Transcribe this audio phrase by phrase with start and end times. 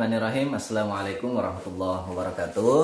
[0.00, 0.56] Bismillahirrahmanirrahim.
[0.56, 2.76] Assalamualaikum warahmatullahi wabarakatuh.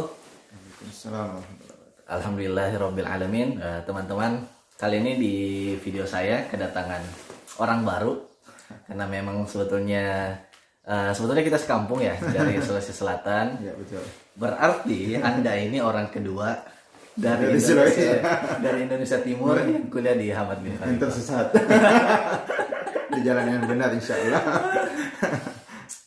[0.84, 1.73] Assalamualaikum.
[2.12, 3.48] Alhamdulillahirobbilalamin.
[3.56, 4.45] Eh, teman-teman,
[4.77, 5.34] kali ini di
[5.80, 7.00] video saya kedatangan
[7.56, 8.20] orang baru
[8.84, 10.37] karena memang sebetulnya
[10.84, 13.64] eh, sebetulnya kita sekampung ya dari Sulawesi Selatan.
[13.64, 14.05] Ya betul.
[14.37, 16.52] Berarti Anda ini orang kedua
[17.16, 18.12] dari Dari Indonesia,
[18.60, 21.01] dari Indonesia Timur yang kuliah di Hamad bin Yang Khalifah.
[21.01, 21.46] tersesat.
[23.16, 24.45] Di jalan yang benar insya Allah.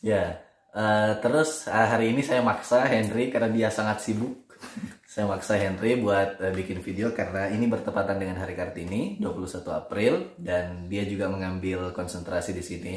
[0.06, 4.48] Ya, eh, terus eh, hari ini saya maksa Henry karena dia sangat sibuk.
[5.10, 10.36] saya maksa Henry buat eh, bikin video karena ini bertepatan dengan Hari Kartini 21 April
[10.38, 12.94] dan dia juga mengambil konsentrasi di sini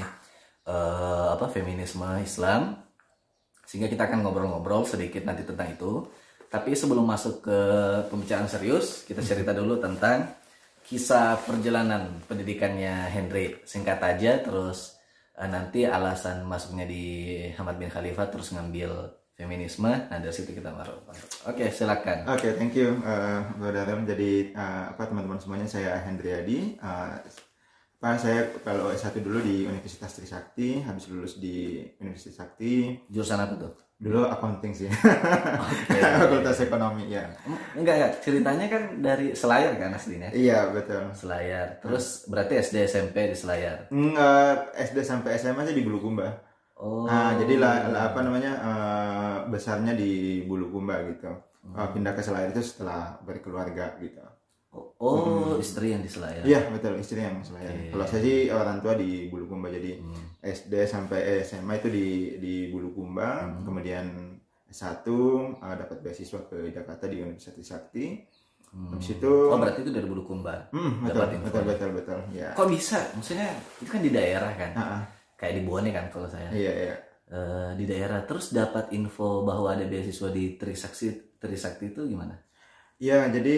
[0.68, 2.78] eh, apa feminisme Islam.
[3.64, 6.06] Sehingga kita akan ngobrol-ngobrol sedikit nanti tentang itu.
[6.54, 7.60] Tapi sebelum masuk ke
[8.14, 10.30] pembicaraan serius, kita cerita dulu tentang
[10.84, 13.58] kisah perjalanan pendidikannya Henry.
[13.66, 15.03] Singkat aja terus
[15.34, 17.02] Eh, nanti alasan masuknya di
[17.58, 21.10] Hamad bin Khalifah terus ngambil feminisme nah dari situ kita baru
[21.50, 24.06] oke silakan Oke, thank you, uh, Brother Adam.
[24.06, 26.78] Jadi uh, apa teman-teman semuanya, saya Hendriadi.
[26.78, 27.18] Uh,
[27.98, 33.02] apa saya kalau S1 dulu di Universitas Trisakti, habis lulus di Universitas Sakti.
[33.10, 33.74] jurusan apa tuh
[34.04, 34.92] Dulu accounting sih.
[34.92, 36.00] Oke.
[36.20, 37.24] Fakultas ekonomi ya.
[37.72, 41.16] enggak enggak ceritanya kan dari Selayar kan aslinya Iya, betul.
[41.16, 46.28] Selayar terus berarti SD SMP di Selayar uh, SD sampai SMA sih di Bulukumba.
[46.76, 51.32] oh Nah, jadi lah, lah apa namanya eh, besarnya di Bulukumba gitu.
[51.64, 54.20] Eh, pindah ke Selayar itu setelah berkeluarga gitu.
[54.74, 57.72] Oh, oh, istri yang di Selayar Iya betul istri yang Selayar.
[57.88, 60.18] Kalau saya sih orang tua di Bulukumba jadi Hmm.
[60.42, 62.08] SD sampai SMA itu di
[62.38, 64.36] di Bulukumba, kemudian
[64.68, 65.06] S1
[65.56, 68.06] eh, dapat beasiswa ke Jakarta di Universitas Trisakti.
[68.74, 71.46] Habis itu oh berarti itu dari Bulukumba Hmm, betul, info.
[71.46, 72.50] betul betul betul ya.
[72.52, 75.02] kok bisa maksudnya itu kan di daerah kan Ah, ah.
[75.38, 76.96] kayak di Bone kan kalau saya iya iya.
[77.24, 81.06] Eh, di daerah terus dapat info bahwa ada beasiswa di Trisakti
[81.38, 82.34] Trisakti itu gimana?
[83.04, 83.58] Iya, jadi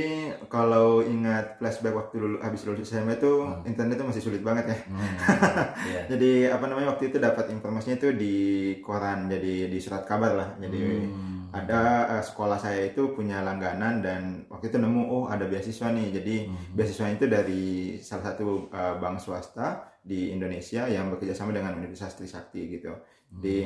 [0.50, 4.78] kalau ingat flashback waktu lulu, habis lulus SMA itu internet itu masih sulit banget ya.
[4.90, 5.06] Hmm,
[5.94, 6.02] iya.
[6.10, 8.36] Jadi apa namanya waktu itu dapat informasinya itu di
[8.82, 10.50] koran, jadi di surat kabar lah.
[10.58, 11.54] Jadi Hmm.
[11.54, 11.82] ada
[12.18, 16.08] eh, sekolah saya itu punya langganan dan waktu itu nemu oh ada beasiswa nih.
[16.18, 16.74] Jadi Hmm.
[16.74, 17.64] beasiswa itu dari
[18.02, 19.68] salah satu eh, bank swasta
[20.02, 22.98] di Indonesia yang bekerja sama dengan Universitas Trisakti gitu.
[23.30, 23.62] Di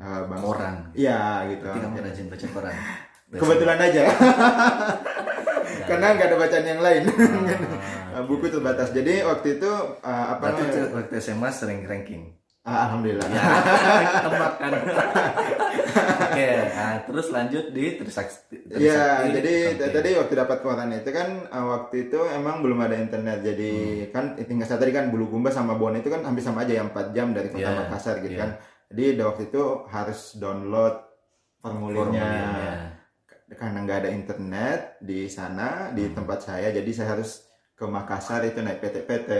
[0.00, 0.48] eh, bank Hmm.
[0.48, 0.74] Koran.
[0.96, 1.20] Iya
[1.52, 1.68] gitu.
[1.68, 2.76] Berarti kamu rajin baca koran.
[3.30, 4.02] Kebetulan aja.
[5.88, 7.02] Karena nggak ada bacaan yang lain.
[8.10, 8.88] Ah, Buku terbatas.
[8.90, 10.84] Jadi waktu itu eh, apa Berarti namanya?
[10.94, 12.32] waktu- SMA sering ranking.
[12.62, 13.24] Ah, Alhamdulillah.
[14.24, 14.72] Tebak kan.
[16.20, 18.56] Oke, nah, terus lanjut di Trisakti.
[18.70, 19.86] Iya, Trisakti, jadi oke.
[19.90, 23.40] tadi waktu dapat koran itu kan eh, waktu itu emang belum ada internet.
[23.40, 23.72] Jadi
[24.04, 24.10] Hmm.
[24.10, 27.08] kan tinggal saya tadi kan Bulukumba sama Bon itu kan hampir sama aja yang 4
[27.10, 28.40] jam dari kota Iya, Makassar gitu iya.
[28.40, 28.50] kan.
[28.88, 30.96] Jadi waktu itu harus download
[31.58, 32.20] formulirnya.
[32.20, 32.67] formulirnya.
[33.48, 36.14] Karena nggak ada internet di sana di Hmm.
[36.14, 39.30] tempat saya, jadi saya harus ke Makassar itu naik PT-PT.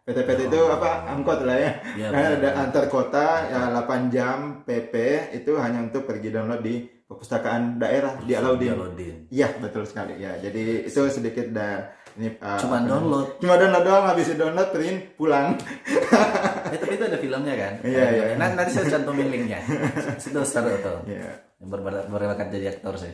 [0.00, 0.72] PT-PT itu Oh.
[0.72, 1.04] apa?
[1.06, 1.70] Angkot lah ya.
[1.92, 2.62] Iya, Karena benar, ada benar.
[2.64, 4.94] antar kota ya 8 jam PP
[5.34, 9.28] itu hanya untuk pergi download di perpustakaan daerah di Alaudin.
[9.28, 10.38] Iya betul sekali ya.
[10.38, 11.84] Jadi itu sedikit dah
[12.16, 13.38] ini uh, Cuma download.
[13.38, 15.58] Cuma download doang habis download print pulang.
[16.70, 17.72] Eh, tapi itu ada filmnya kan?
[17.82, 18.24] Iya, iya.
[18.38, 19.58] Nanti, nanti saya cantumin linknya.
[20.16, 21.02] Itu seru tuh.
[21.04, 21.34] Iya.
[21.58, 23.10] Yang ber- berbakat jadi aktor sih.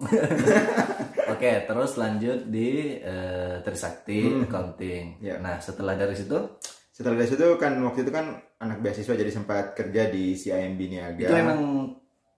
[1.36, 5.22] Oke, terus lanjut di eh, Trisakti Accounting.
[5.22, 5.38] Iya.
[5.38, 6.36] Nah, setelah dari situ
[6.90, 11.24] Setelah dari situ kan waktu itu kan anak beasiswa jadi sempat kerja di CIMB Niaga.
[11.24, 11.60] itu memang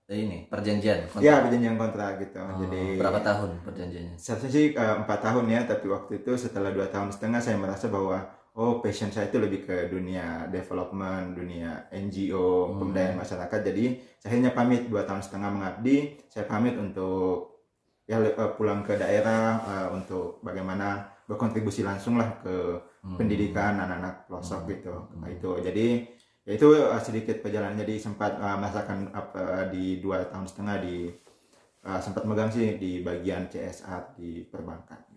[0.06, 1.26] eh, ini perjanjian kontrak.
[1.26, 2.38] Ya perjanjian kontrak gitu.
[2.38, 4.14] Oh, Jadi berapa tahun perjanjiannya?
[4.22, 7.90] Seharusnya sih eh, empat tahun ya, tapi waktu itu setelah dua tahun setengah saya merasa
[7.90, 8.22] bahwa
[8.54, 13.60] oh passion saya itu lebih ke dunia development, dunia NGO, pemberdayaan masyarakat.
[13.66, 13.84] Jadi
[14.22, 16.22] saya akhirnya pamit dua tahun setengah mengabdi.
[16.30, 17.51] Saya pamit untuk
[18.12, 22.56] ya eh, pulang ke daerah eh, untuk bagaimana berkontribusi langsung lah ke
[23.02, 24.94] pendidikan anak-anak pelosok gitu.
[25.18, 25.86] Nah, itu jadi
[26.46, 30.96] ya itu eh, sedikit perjalanan jadi sempat eh, merasakan apa di dua tahun setengah di
[31.82, 35.11] eh, sempat megang sih di bagian CSR di perbankan.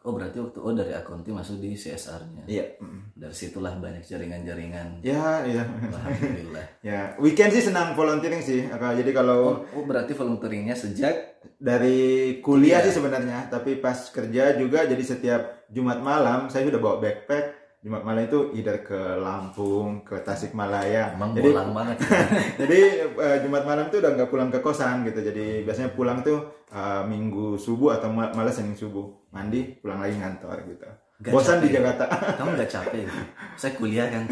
[0.00, 2.48] Oh, berarti waktu oh dari accounting masuk di CSR-nya.
[2.48, 2.80] Iya.
[3.12, 5.04] Dari situlah banyak jaringan-jaringan.
[5.04, 5.68] Ya, iya.
[5.68, 6.66] Alhamdulillah.
[6.88, 8.64] ya, weekend sih senang volunteering sih.
[8.72, 14.88] Jadi kalau Oh, oh, berarti volunteeringnya sejak dari kuliah sih sebenarnya, tapi pas kerja juga
[14.88, 17.59] jadi setiap Jumat malam saya sudah bawa backpack.
[17.80, 21.16] Jumat malam itu either ke Lampung, ke Tasikmalaya.
[21.16, 21.96] emang jadi bolang banget.
[22.60, 22.78] jadi
[23.08, 25.16] eh, Jumat malam tuh udah nggak pulang ke kosan gitu.
[25.18, 26.38] Jadi biasanya pulang tuh
[26.68, 29.08] eh, Minggu subuh atau mal- malah Senin subuh.
[29.30, 30.84] Mandi, pulang lagi ngantor gitu.
[31.20, 31.76] Nggak bosan di capek.
[31.78, 32.04] Jakarta
[32.40, 33.20] kamu nggak capek gitu?
[33.52, 34.22] saya kuliah kan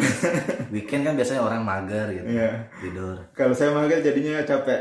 [0.69, 2.65] weekend kan biasanya orang mager gitu Iya.
[2.81, 4.81] tidur kalau saya mager jadinya capek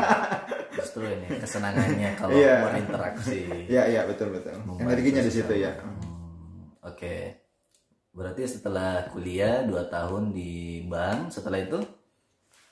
[0.76, 2.68] justru ini kesenangannya kalau Iya.
[2.68, 4.52] berinteraksi Iya iya betul betul.
[4.60, 5.72] Membantu Energinya di situ ya.
[5.72, 6.04] Hmm,
[6.84, 7.16] oke
[8.12, 11.80] berarti setelah kuliah 2 tahun di bank setelah itu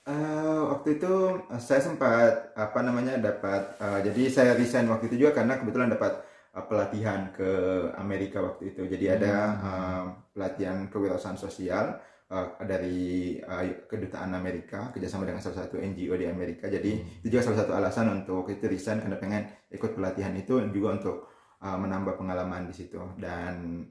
[0.09, 1.13] Eh, waktu itu
[1.53, 5.93] eh, saya sempat apa namanya dapat eh, jadi saya resign waktu itu juga karena kebetulan
[5.93, 6.25] dapat
[6.57, 7.51] eh, pelatihan ke
[8.01, 8.83] Amerika waktu itu.
[8.89, 10.03] Jadi ada eh,
[10.33, 12.01] pelatihan kewirausahaan sosial
[12.33, 13.01] eh, dari
[13.45, 16.67] eh, kedutaan Amerika kerjasama dengan salah satu NGO di Amerika.
[16.73, 20.89] Jadi itu juga salah satu alasan untuk itu resign karena pengen ikut pelatihan itu juga
[20.97, 21.17] untuk
[21.61, 23.85] eh, menambah pengalaman di situ dan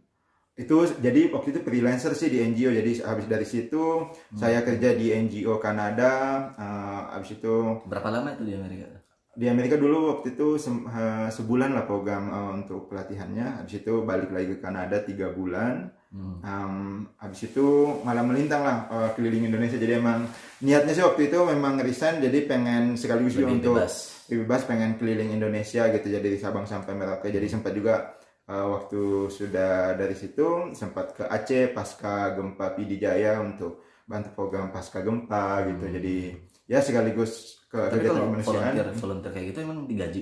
[0.59, 5.15] itu jadi waktu itu freelancer sih di NGO jadi habis dari situ saya kerja di
[5.15, 6.11] NGO Kanada
[6.53, 8.99] eh, habis itu berapa lama itu di Amerika?
[9.39, 13.63] Di Amerika dulu waktu itu sem- eh, sebulan lah program eh, untuk pelatihannya.
[13.63, 15.95] Habis itu balik lagi ke Kanada tiga bulan.
[16.09, 16.41] Hmm.
[16.41, 16.73] Em,
[17.21, 17.67] habis itu
[18.03, 19.79] malah melintang lah eh, keliling Indonesia.
[19.79, 20.27] Jadi emang
[20.59, 24.27] niatnya sih waktu itu memang resign jadi pengen sekaligus juga untuk bebas.
[24.27, 26.07] bebas pengen keliling Indonesia gitu.
[26.11, 27.31] Jadi dari Sabang sampai Merauke.
[27.31, 28.18] Jadi sempat juga
[28.49, 35.05] uh, waktu sudah dari situ sempat ke Aceh pasca gempa Pidijaya untuk bantu program pasca
[35.05, 35.85] gempa gitu.
[35.85, 36.17] Jadi
[36.65, 38.73] ya sekaligus ke tapi kegiatan kemanusiaan.
[38.73, 40.21] volunteer volunteer kayak gitu emang digaji?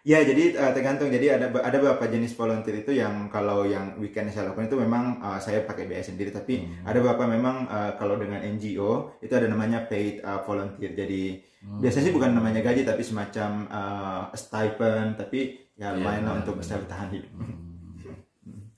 [0.00, 1.12] Ya jadi uh, tergantung.
[1.12, 5.20] Jadi ada ada beberapa jenis volunteer itu yang kalau yang weekend saya lakukan itu memang
[5.20, 6.32] uh, saya pakai biaya sendiri.
[6.32, 10.96] Tapi ada beberapa memang uh, kalau dengan NGO itu ada namanya paid uh, volunteer.
[10.96, 15.20] Jadi biasanya sih bukan namanya gaji tapi semacam uh, stipend.
[15.20, 17.32] Tapi ya lumayan lah untuk bisa bertahan hidup.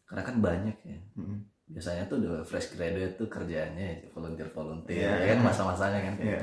[0.06, 0.98] Karena kan banyak ya.
[1.18, 1.38] Mm.
[1.72, 5.24] biasanya tuh udah fresh graduate tuh kerjaannya volunteer volunteer Iya.
[5.24, 6.14] ya kan masa-masanya kan.
[6.20, 6.42] Iya.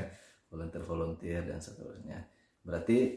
[0.50, 2.18] volunteer volunteer dan seterusnya.
[2.66, 3.14] Berarti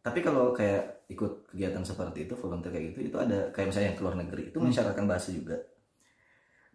[0.00, 3.98] tapi kalau kayak ikut kegiatan seperti itu volunteer kayak gitu itu ada kayak misalnya yang
[4.00, 5.54] keluar negeri itu mensyaratkan bahasa juga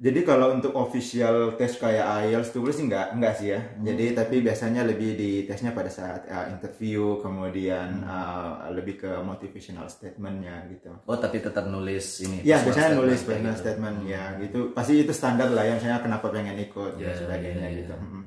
[0.01, 3.61] Jadi kalau untuk official tes kayak IELTS tulis sih enggak enggak sih ya.
[3.85, 9.85] Jadi tapi biasanya lebih di tesnya pada saat uh, interview kemudian uh, lebih ke motivational
[9.85, 10.89] statementnya gitu.
[11.05, 13.61] oh tapi tetap nulis ini Ya biasanya statement nulis personal gitu.
[13.61, 14.59] statement ya gitu.
[14.73, 17.79] Pasti itu standar lah ya misalnya kenapa pengen ikut Ya, dan sebagainya ya, ya.
[17.85, 17.93] gitu.
[17.93, 18.09] Mm.
[18.09, 18.25] Hmm.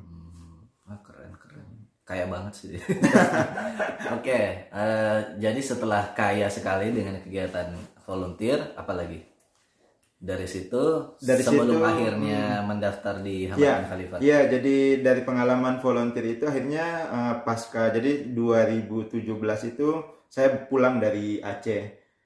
[0.86, 1.66] Wah, keren keren
[2.06, 2.76] kaya banget sih
[4.16, 7.72] oke eh, jadi setelah kaya sekali dengan kegiatan
[8.04, 9.24] volunteer apalagi
[10.24, 15.84] dari situ Dari sebelum situ, akhirnya mendaftar di Ya, Hamadan Khalifah Iya, jadi dari pengalaman
[15.84, 19.20] volunteer itu akhirnya uh, pasca jadi 2017
[19.76, 19.88] itu
[20.32, 21.84] saya pulang dari Aceh.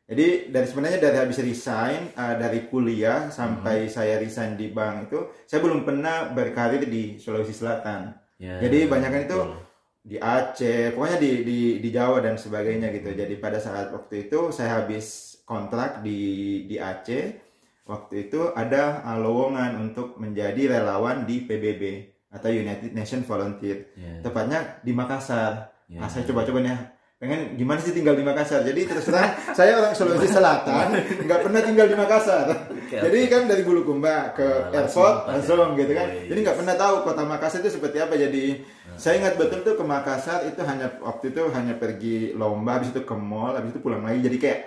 [0.09, 5.19] Jadi dari sebenarnya dari habis resign uh, dari kuliah sampai saya resign di bank itu
[5.45, 8.17] saya belum pernah berkarir di Sulawesi Selatan.
[8.41, 9.61] Ya, Jadi banyak kan itu betul.
[10.07, 13.13] di Aceh, pokoknya di di di Jawa dan sebagainya gitu.
[13.13, 17.48] Jadi pada saat waktu itu saya habis kontrak di di Aceh.
[17.89, 21.83] Waktu itu ada uh, lowongan untuk menjadi relawan di PBB
[22.29, 23.97] atau United Nations Volunteer.
[23.97, 24.21] Ya.
[24.21, 25.73] Tepatnya di Makassar.
[25.89, 26.05] Ya.
[26.05, 26.77] Nah, saya coba-coba nih
[27.19, 28.63] pengen gimana sih tinggal di Makassar.
[28.63, 30.87] Jadi terus terang saya orang Sulawesi Selatan,
[31.27, 32.47] nggak pernah tinggal di Makassar.
[32.71, 35.27] Oke, Jadi kan dari Bulukumba ke Nah, airport ya.
[35.35, 36.09] langsung gitu kan.
[36.29, 38.15] Jadi nggak pernah tahu kota Makassar itu seperti apa.
[38.15, 38.63] Jadi
[38.95, 43.01] saya ingat betul tuh ke Makassar itu hanya waktu itu hanya pergi lomba, habis itu
[43.03, 44.21] ke mall, habis itu pulang lagi.
[44.23, 44.59] Jadi kayak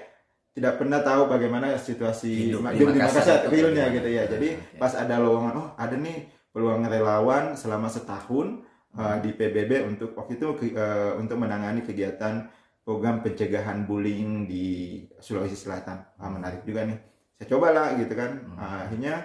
[0.51, 4.23] tidak pernah tahu bagaimana situasi Hidup di hidup di Makassar Makassar, realnya gitu ya.
[4.27, 4.77] Jadi Oke.
[4.79, 8.59] pas ada lowongan, oh ada nih peluang relawan selama setahun
[8.99, 12.51] uh, di PBB untuk waktu itu uh, untuk menangani kegiatan
[12.83, 16.03] program pencegahan bullying di Sulawesi Selatan.
[16.19, 16.99] Ah, menarik juga nih.
[17.39, 18.31] Saya cobalah gitu kan.
[18.59, 19.15] Ah, akhirnya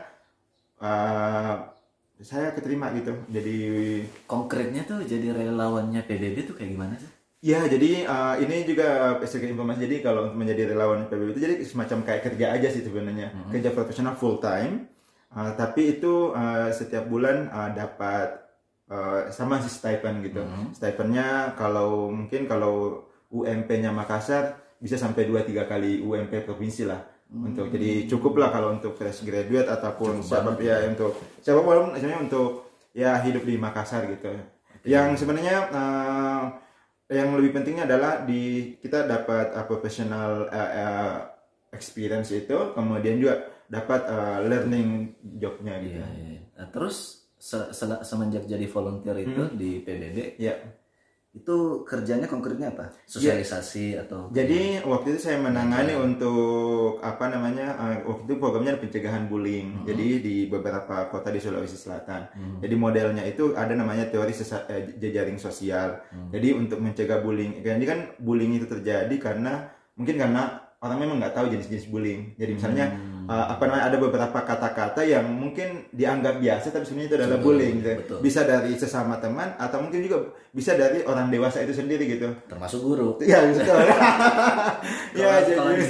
[0.78, 1.54] uh,
[2.22, 3.18] saya keterima gitu.
[3.26, 3.58] Jadi
[4.30, 7.15] konkretnya tuh jadi relawannya PBB tuh kayak gimana sih
[7.46, 9.86] Ya, jadi uh, ini juga sedikit informasi.
[9.86, 13.70] Jadi kalau untuk menjadi relawan PBB itu jadi semacam kayak kerja aja sih sebenarnya, kerja
[13.70, 14.90] profesional full time.
[15.30, 18.42] Uh, tapi itu uh, setiap bulan uh, dapat
[18.90, 20.42] uh, sama si stipend gitu.
[20.74, 26.98] Stipendnya kalau mungkin kalau UMP-nya Makassar bisa sampai 2-3 kali UMP provinsi lah.
[27.30, 32.22] Untuk jadi cukup lah kalau untuk fresh graduate ataupun siapa ya untuk siapa pun misalnya
[32.26, 34.34] untuk ya hidup di Makassar gitu.
[34.82, 36.65] Yang sebenarnya uh,
[37.06, 41.16] yang lebih pentingnya adalah di kita dapat uh, professional uh, uh,
[41.70, 45.98] experience itu, kemudian juga dapat uh, learning jobnya gitu.
[46.02, 46.40] Iya, iya.
[46.56, 49.54] Nah, terus se- sel- semenjak jadi volunteer itu Hmm.
[49.54, 50.56] di PBB Ya.
[51.36, 57.96] Itu kerjanya konkretnya apa sosialisasi atau Jadi waktu itu saya menangani untuk apa namanya uh,
[58.08, 59.84] waktu itu programnya pencegahan bullying.
[59.84, 62.32] Jadi di beberapa kota di Sulawesi Selatan.
[62.58, 66.00] Jadi modelnya itu ada namanya teori sesa- eh, jejaring sosial.
[66.32, 67.60] Jadi untuk mencegah bullying.
[67.60, 70.42] Jadi kan bullying itu terjadi karena mungkin karena
[70.78, 72.32] orang memang nggak tahu jenis-jenis bullying.
[72.36, 73.15] Jadi misalnya Hmm.
[73.26, 77.46] Uh, apa namanya ada beberapa kata-kata yang mungkin dianggap biasa tapi sebenarnya itu adalah Betul,
[77.46, 77.76] bullying.
[77.82, 77.92] gitu.
[78.02, 78.18] betul.
[78.22, 80.16] Bisa dari sesama teman atau mungkin juga
[80.54, 82.32] bisa dari orang dewasa itu sendiri gitu.
[82.48, 83.76] termasuk guru Ya betul.
[85.20, 85.82] ya jadi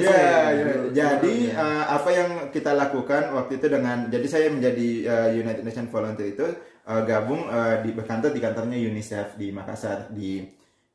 [0.00, 0.66] ya, ya.
[0.90, 5.90] jadi uh, apa yang kita lakukan waktu itu dengan jadi saya menjadi uh, United Nations
[5.92, 6.46] Volunteer itu
[6.88, 10.42] uh, gabung uh, di berkantor di kantornya UNICEF di Makassar di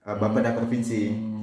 [0.06, 1.35] uh, Bapeda Provinsi.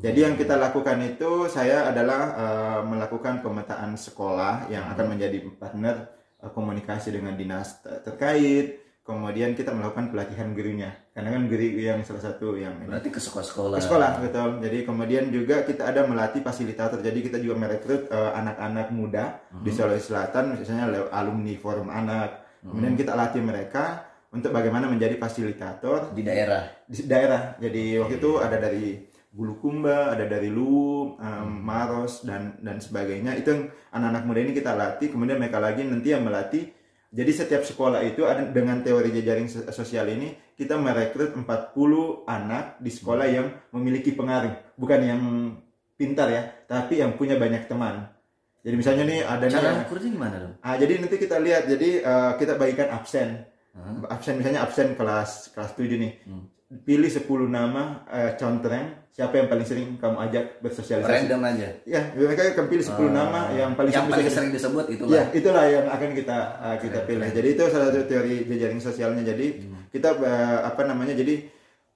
[0.00, 0.08] Hmm.
[0.08, 6.08] Jadi yang kita lakukan itu saya adalah uh, melakukan pemetaan sekolah yang akan menjadi partner
[6.40, 8.80] uh, komunikasi dengan dinas ter- terkait.
[9.04, 10.96] Kemudian kita melakukan pelatihan gurunya.
[11.12, 12.88] Karena kan guru yang salah satu yang ini.
[12.88, 14.48] berarti ke sekolah-sekolah Ke sekolah betul.
[14.64, 17.04] Jadi kemudian juga kita ada melatih fasilitator.
[17.04, 22.40] Jadi kita juga merekrut uh, anak-anak muda di Sulawesi Selatan, misalnya alumni forum anak.
[22.64, 27.58] Kemudian kita latih mereka untuk bagaimana menjadi fasilitator di daerah di daerah.
[27.58, 33.38] Jadi waktu itu ada dari Bulukumba, ada dari Luwu, um, Maros dan dan sebagainya.
[33.38, 33.62] Itu yang
[33.94, 35.08] anak-anak muda ini kita latih.
[35.14, 36.66] Kemudian mereka lagi nanti yang melatih.
[37.10, 42.78] Jadi setiap sekolah itu ada dengan teori jejaring so- sosial ini kita merekrut 40 anak
[42.78, 45.22] di sekolah yang memiliki pengaruh, bukan yang
[45.98, 48.06] pintar ya, tapi yang punya banyak teman.
[48.60, 51.64] Jadi misalnya nih ada cara gimana dong Ah, jadi nanti kita lihat.
[51.64, 53.48] Jadi eh, kita bagikan absen.
[53.72, 54.12] Hah?
[54.12, 56.12] Absen misalnya absen kelas kelas 7 nih.
[56.28, 56.44] Hmm.
[56.70, 61.10] Pilih 10 nama eh, contreng siapa yang paling sering kamu ajak bersosialisasi.
[61.26, 64.84] random aja Ya, mereka akan pilih 10 nama yang paling yang sering paling sering disebut
[64.88, 67.26] itu Ya, itulah yang akan kita uh, kita pilih.
[67.28, 69.26] Jadi itu salah satu teori jejaring sosialnya.
[69.26, 69.46] Jadi
[69.90, 71.12] kita uh, apa namanya?
[71.12, 71.42] Jadi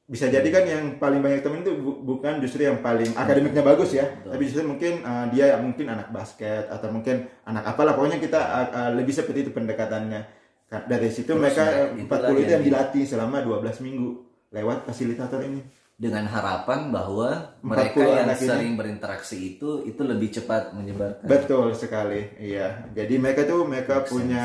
[0.05, 3.95] bisa jadi kan yang paling banyak teman itu bu- bukan justru yang paling akademiknya bagus
[3.95, 4.31] ya, Betul.
[4.35, 8.69] tapi justru mungkin uh, dia mungkin anak basket atau mungkin anak apalah pokoknya kita uh,
[8.69, 10.21] uh, lebih seperti itu pendekatannya.
[10.67, 13.37] Ka- Dari situ Terus mereka ya, uh, itulah 40 itu yang yang di- dilatih selama
[13.41, 14.09] 12 minggu
[14.55, 15.61] lewat fasilitator ini.
[15.95, 18.35] dengan harapan bahwa 40 mereka yang ini.
[18.35, 22.83] sering berinteraksi itu itu lebih cepat menyebarkan Betul sekali, iya.
[22.91, 24.43] Jadi mereka tuh mereka Make punya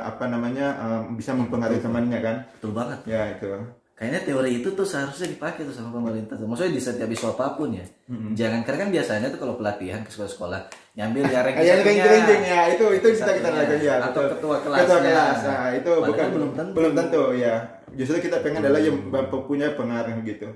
[0.00, 2.36] apa namanya um, bisa mempengaruhi temannya kan?
[2.56, 3.52] betul banget Ya itu.
[3.92, 6.38] Kayaknya teori itu tuh seharusnya dipakai tuh sama pemerintah.
[6.38, 7.84] Maksudnya di setiap isu apa pun ya.
[8.08, 10.60] Jangan karena kan biasanya tuh kalau pelatihan ke sekolah-sekolah
[10.96, 13.94] nyambil yang ranking-ranking ya itu itu kita kita lakukan ya.
[14.08, 14.32] Atau betul.
[14.40, 14.86] ketua kelasnya.
[14.88, 15.38] Ketua kelas.
[15.44, 16.72] Nah, itu Padahal bukan belum tentu.
[16.78, 17.56] belum tentu ya.
[17.94, 18.98] Justru kita pengen adalah yang
[19.48, 20.48] punya pengaruh gitu.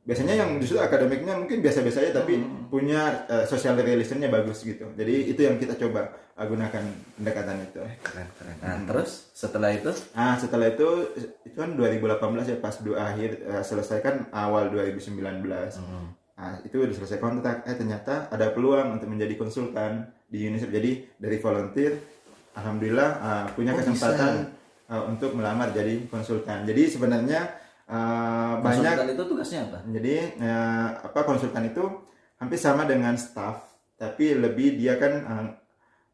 [0.00, 2.72] Biasanya yang justru akademiknya mungkin biasa-biasa aja tapi Hmm.
[2.72, 4.88] punya uh, social relationnya bagus gitu.
[4.96, 6.80] Jadi itu yang kita coba uh, gunakan
[7.20, 7.84] pendekatan itu.
[8.00, 8.56] Keren, keren.
[8.64, 10.88] Nah, terus setelah itu Ah setelah itu
[11.44, 12.16] itu kan 2018
[12.48, 15.20] ya pas dua akhir uh, selesai kan awal 2019.
[15.76, 16.16] Hmm.
[16.40, 17.68] Nah, itu udah selesai kontrak.
[17.68, 20.72] Eh ternyata ada peluang untuk menjadi konsultan di UNICEF.
[20.72, 21.92] Jadi dari volunteer,
[22.56, 24.32] alhamdulillah uh, punya Oh, kesempatan
[24.90, 26.66] uh, untuk melamar jadi konsultan.
[26.66, 27.40] Jadi sebenarnya
[27.86, 28.82] uh, banyak.
[28.82, 29.78] konsultan itu tugasnya apa?
[29.86, 31.84] Jadi uh, apa konsultan itu
[32.42, 35.46] hampir sama dengan staff, tapi lebih dia kan uh,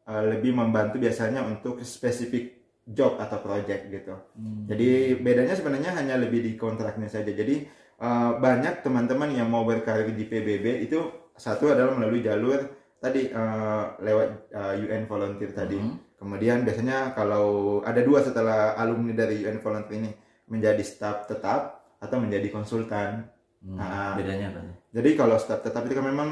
[0.07, 2.57] uh, lebih membantu biasanya untuk spesifik
[2.87, 4.15] job atau project gitu.
[4.39, 4.63] Hmm.
[4.63, 7.27] Jadi bedanya sebenarnya hanya lebih di kontraknya saja.
[7.27, 7.67] Jadi
[7.99, 11.03] eh, banyak teman-teman yang mau berkarir di PBB itu
[11.35, 12.63] satu adalah melalui jalur
[13.03, 15.75] tadi eh, lewat eh, UN volunteer tadi.
[15.75, 15.99] Hmm.
[16.17, 20.11] Kemudian biasanya kalau ada dua setelah alumni dari UN volunteer ini
[20.49, 23.29] menjadi staf tetap atau menjadi konsultan.
[23.61, 23.77] Hmm.
[23.77, 24.13] Ah.
[24.17, 24.61] Bedanya apa?
[24.93, 26.29] Jadi kalau staf tetap itu kan memang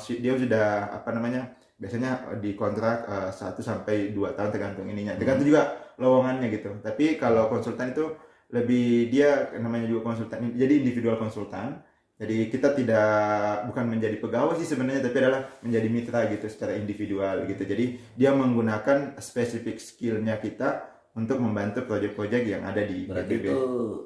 [0.00, 4.88] si- dia sudah apa namanya biasanya eh, di kontrak eh, 1 sampai 2 tahun tergantung
[4.88, 5.12] ininya.
[5.20, 6.72] Tergantung juga lowongannya gitu.
[6.80, 8.16] Tapi kalau konsultan itu
[8.52, 11.80] lebih dia namanya juga konsultan jadi individual konsultan.
[12.16, 17.44] Jadi kita tidak bukan menjadi pegawai sih sebenarnya tapi adalah menjadi mitra gitu secara individual
[17.44, 17.62] gitu.
[17.68, 23.56] Jadi dia menggunakan spesifik skillnya kita untuk membantu proyek-proyek yang ada di Berarti itu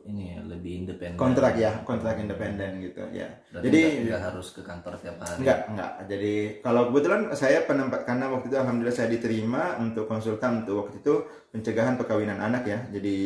[0.07, 1.19] ini ya lebih independen.
[1.19, 3.26] Kontrak ya, kontrak independen gitu ya.
[3.50, 5.43] Berarti Jadi nggak harus ke kantor tiap hari.
[5.43, 5.93] Enggak, enggak.
[6.07, 11.02] Jadi kalau kebetulan saya penempat karena waktu itu alhamdulillah saya diterima untuk konsultan untuk waktu
[11.02, 11.14] itu
[11.50, 12.79] pencegahan perkawinan anak ya.
[12.95, 13.19] Jadi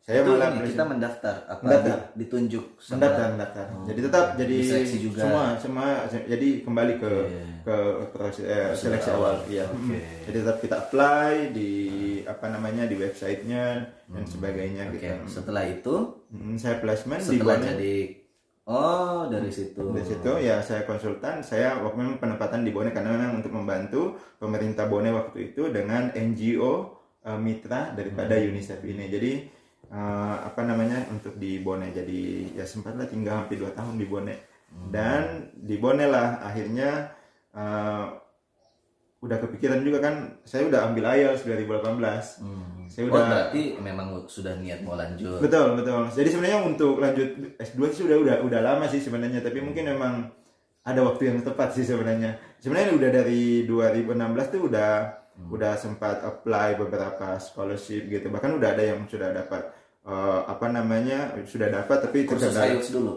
[0.00, 1.92] saya Itu malah ini, kita mendaftar apa Mendaftar.
[1.92, 3.64] di- ditunjuk sama mendaftar, mendaftar.
[3.84, 4.56] Jadi tetap jadi
[4.98, 5.20] juga.
[5.20, 7.42] semua semua jadi kembali ke Iya.
[7.60, 7.76] ke
[8.10, 9.36] proses eh, seleksi awal.
[9.36, 9.64] awal, iya.
[9.68, 10.00] Mm.
[10.24, 11.72] Jadi tetap kita apply di
[12.22, 13.64] apa namanya di websitenya
[14.06, 14.92] dan sebagainya Hmm.
[14.92, 15.24] Oke, gitu.
[15.30, 15.94] setelah itu
[16.28, 17.66] Mm, saya placement di setelah Bone.
[17.68, 17.96] jadi
[18.64, 19.82] oh dari situ.
[19.84, 24.02] Dari situ ya saya konsultan, saya waktu memang penempatan di Bone karena memang untuk membantu
[24.36, 28.48] pemerintah Bone waktu itu dengan NGO eh, mitra daripada Hmm.
[28.48, 29.04] UNICEF ini.
[29.06, 29.32] Jadi
[29.90, 29.98] eh,
[30.40, 32.22] apa namanya untuk di Bone jadi
[32.54, 34.34] ya sempatlah tinggal hampir dua tahun di Bone
[34.70, 34.86] Hmm.
[34.88, 37.10] dan di Bone lah akhirnya
[37.50, 38.04] eh,
[39.20, 42.86] udah kepikiran juga kan saya udah ambil IELTS 2018 Hmm.
[42.86, 45.38] Saya Oh, udah- berarti memang sudah niat mau lanjut.
[45.38, 46.06] Betul betul.
[46.08, 50.26] Jadi sebenarnya untuk lanjut S2 sih sudah udah udah lama sih sebenarnya, tapi mungkin memang
[50.80, 52.34] ada waktu yang tepat sih sebenarnya.
[52.58, 54.10] Sebenarnya udah dari 2016
[54.48, 54.90] tuh udah
[55.48, 58.26] udah sempat apply beberapa scholarship gitu.
[58.26, 59.70] Bahkan udah ada yang sudah dapat
[60.02, 63.14] eh, apa namanya sudah dapat tapi kursus terkadang IELTS dulu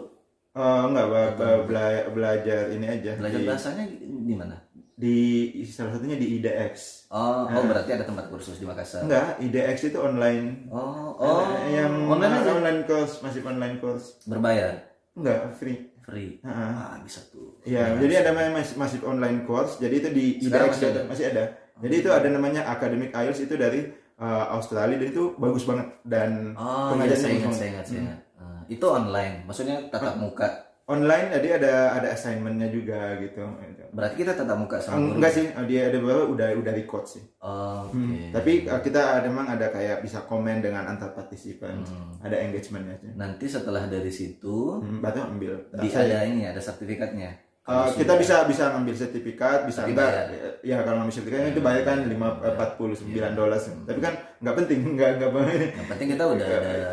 [0.52, 4.56] eh, enggak ba- bela- belajar ini aja belajar di, bahasanya di mana
[4.94, 5.16] di
[5.64, 7.10] salah satunya di IDX.
[7.10, 10.70] oh oh berarti ada tempat kursus di Makassar Enggak, IDX itu online.
[10.70, 14.22] oh oh Eh, yang online aja online course masih online course.
[14.22, 15.90] berbayar Enggak, free.
[16.00, 16.70] free Heeh.
[16.70, 19.80] ah bisa tuh Iya, jadi ada namanya masih, masih online course.
[19.80, 21.00] Jadi itu di Sekarang IDX masih ada?
[21.08, 21.44] masih ada.
[21.74, 23.80] Jadi itu ada namanya Academic IELTS itu dari
[24.16, 25.86] uh, Australia dan itu bagus banget.
[26.02, 28.18] Dan oh iya pengajarnya saya ingat saya ingat saya ingat.
[28.34, 29.34] Ah, itu online.
[29.44, 30.48] Maksudnya tatap muka.
[30.84, 33.40] Online jadi ada ada assignmentnya juga gitu.
[33.88, 35.16] berarti kita tatap muka sama guru?
[35.16, 37.24] Enggak sih, dia ada beberapa udah udah record sih.
[37.40, 37.96] oh, oke.
[37.96, 42.20] Hmm, Tapi uh, kita ada memang ada kayak bisa komen dengan antar partisipan, Hmm.
[42.20, 45.52] ada engagementnya nanti setelah dari situ Hmm, berarti ambil.
[45.72, 47.32] di ada ini ada sertifikatnya
[47.64, 50.52] Uh, kita bisa bisa ngambil sertifikat, bisa Tapi enggak bayar.
[50.60, 53.56] ya kalau ngambil sertifikat itu bayar kan lima empat puluh sembilan dolar.
[53.56, 55.30] Tapi kan nggak penting, nggak nggak
[55.72, 56.46] yang penting kita udah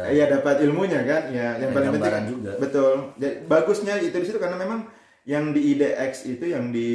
[0.07, 2.51] Iya dapat ilmunya kan, ya yang paling penting juga.
[2.55, 3.11] betul.
[3.19, 4.87] Jadi, bagusnya itu di situ karena memang
[5.27, 6.89] yang di IDX itu yang di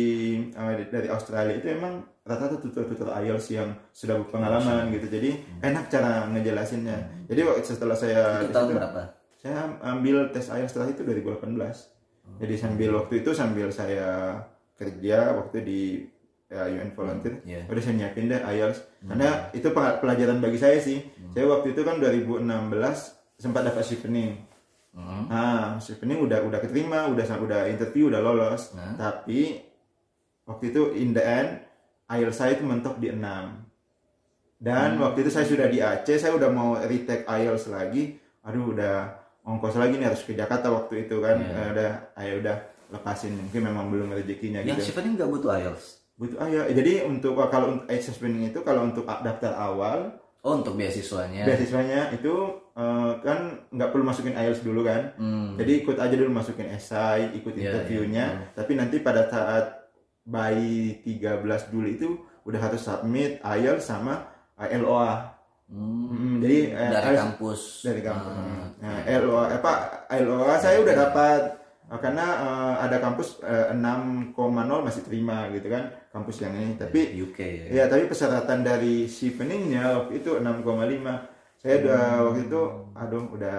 [0.56, 5.06] uh, dari Australia itu memang rata-rata tutor-tutor IELTS yang sudah berpengalaman gitu.
[5.12, 7.28] Jadi enak cara ngejelasinnya.
[7.28, 9.02] Jadi waktu setelah saya itu tahun berapa
[9.36, 11.95] saya ambil tes IELTS setelah itu 2018.
[12.36, 14.42] Jadi sambil waktu itu sambil saya
[14.76, 15.80] kerja waktu di
[16.46, 17.64] ya, UN Volunteer, Iya.
[17.66, 18.78] udah saya nyiapin deh IELTS.
[19.02, 21.00] Karena itu pelajaran bagi saya sih.
[21.32, 24.44] Saya waktu itu kan 2016 sempat dapat chevening.
[24.96, 25.28] Hmm.
[25.28, 28.72] Nah, chevening udah udah keterima, udah udah interview, udah lolos.
[28.72, 28.96] Nah.
[28.96, 29.60] Tapi
[30.48, 31.50] waktu itu in the end
[32.06, 33.64] IELTS saya itu mentok di 6.
[34.56, 38.16] Dan waktu itu saya sudah di Aceh, saya udah mau retake IELTS lagi.
[38.46, 41.38] Aduh, udah ongkos lagi nih harus ke Jakarta waktu itu kan.
[41.38, 42.56] Eh, udah, ayo udah
[42.90, 43.38] lepasin.
[43.38, 44.90] Mungkin memang belum rezekinya yang gitu.
[44.90, 45.86] chevening nggak butuh IELTS
[46.18, 46.60] Butuh ayo.
[46.66, 52.34] Jadi untuk kalau untuk chevening itu kalau untuk daftar awal oh untuk beasiswanya beasiswanya itu
[52.74, 55.14] eh, kan nggak perlu masukin IELTS dulu kan.
[55.14, 55.54] Hmm.
[55.54, 58.52] Jadi ikut aja dulu masukin esai, ikut Iya, interviewnya.
[58.58, 59.86] Tapi nanti pada saat
[60.26, 60.58] by
[61.06, 64.26] 13 Juli itu udah harus submit IELTS sama
[64.58, 65.35] LOA.
[65.66, 66.06] Hmm.
[66.06, 68.32] Hmm, jadi eh, dari harus- kampus dari kampus.
[68.32, 69.72] Ah, Nah, LOA apa
[70.16, 71.40] LOA saya udah dapat
[71.84, 74.30] eh, karena eh, ada kampus eh, 6,0
[74.80, 76.74] masih terima gitu kan kampus yang ini.
[76.74, 81.34] Tapi UK ya ya tapi persyaratan dari cheveningnya waktu itu 6,5.
[81.56, 82.24] Saya udah Hmm.
[82.24, 82.60] waktu itu
[82.94, 83.58] aduh udah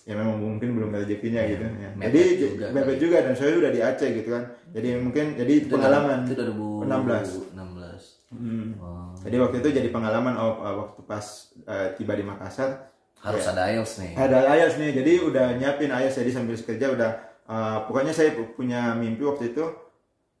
[0.00, 1.90] ya memang mungkin belum rezekinya gitu ya.
[1.92, 3.02] mepet Jadi juga mepet kali.
[3.02, 4.44] juga dan saya udah di Aceh gitu kan.
[4.70, 6.18] Jadi mungkin jadi itu pengalaman.
[6.24, 7.50] itu 2016.
[7.50, 8.78] 2016 Hmm.
[8.78, 11.24] Oh, Jadi waktu itu jadi pengalaman oh, uh, waktu pas
[11.64, 12.88] uh, tiba di Makassar
[13.20, 13.52] harus Ya.
[13.52, 14.90] ada IELTS nih ada IELTS nih.
[14.96, 17.10] Jadi udah nyiapin IELTS jadi sambil kerja udah
[17.44, 19.64] uh, pokoknya saya pu- punya mimpi waktu itu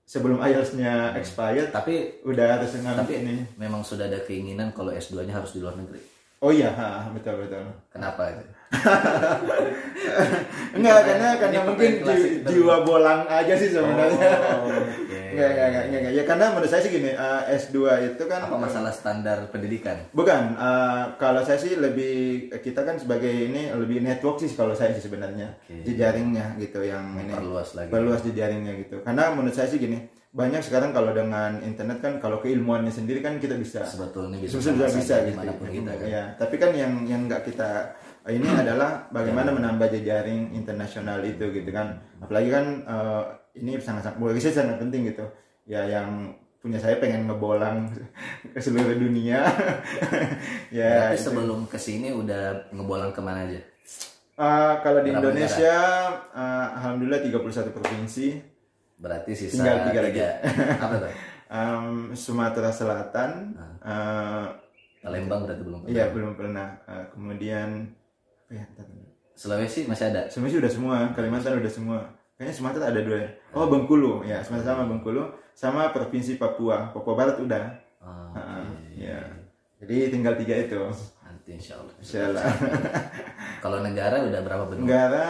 [0.02, 3.36] sebelum IELTS-nya expired tapi udah harus ngambil tapi ini.
[3.54, 6.00] memang sudah ada keinginan kalau S2 nya harus di luar negeri
[6.40, 7.62] Oh iya, ha, betul betul.
[7.92, 8.44] kenapa itu
[10.72, 11.90] Enggak, karena karena mungkin
[12.42, 14.30] jiwa bolang aja sih sebenarnya.
[14.56, 15.19] Oh, oke.
[15.32, 16.14] Enggak, enggak, enggak, enggak, enggak.
[16.14, 17.76] Ya karena menurut saya sih gini, uh, S2
[18.12, 23.30] itu kan apa masalah standar pendidikan Bukan, uh, kalau saya sih lebih kita kan sebagai
[23.30, 25.86] ini lebih network sih kalau saya sih sebenarnya Oke.
[25.86, 29.02] jejaringnya gitu yang ini perluas lagi perluas jejaringnya gitu.
[29.06, 29.98] Karena menurut saya sih gini,
[30.30, 34.70] banyak sekarang kalau dengan internet kan kalau keilmuannya sendiri kan kita bisa sebetulnya bisa bisa
[34.70, 35.26] bisa, bisa gitu.
[35.26, 37.98] di mana pun kita kan Ya, tapi kan yang yang nggak kita
[38.30, 41.98] ini adalah bagaimana menambah jejaring internasional itu gitu kan.
[42.22, 43.22] Apalagi kan uh,
[43.58, 45.26] ini sangat-sangat bagi saya sangat penting gitu.
[45.66, 47.88] Ya yang punya saya pengen ngebolang
[48.54, 49.42] ke seluruh dunia.
[50.74, 51.10] ya.
[51.10, 51.24] Berarti itu.
[51.26, 53.60] sebelum ke sini udah ngebolang ke mana aja
[54.40, 55.76] Uh, kalau di Berapa Indonesia
[56.32, 58.40] uh, alhamdulillah 31 provinsi.
[58.96, 60.20] berarti sisa Tinggal tiga lagi.
[60.84, 61.12] apa tuh
[61.50, 64.46] Um, Sumatera Selatan uh,
[65.02, 65.92] Palembang berarti belum pernah.
[65.92, 66.78] iya belum pernah.
[66.88, 67.90] Uh, kemudian
[68.48, 68.64] apa ya?
[69.34, 72.00] Sulawesi masih ada Sulawesi udah semua, Kalimantan udah semua.
[72.40, 73.18] Kayaknya Sumatera ada dua.
[73.20, 73.28] ya.
[73.52, 74.24] Oh, Bengkulu.
[74.24, 76.88] Ya, Sumatera sama Bengkulu sama provinsi Papua.
[76.88, 77.64] Papua Barat udah.
[78.00, 78.96] Oh, Ah, oke.
[78.96, 79.20] ya.
[79.76, 80.80] Jadi tinggal tiga itu.
[81.20, 82.44] nanti insya Allah Insyaallah.
[83.64, 85.28] kalau negara udah berapa benua Negara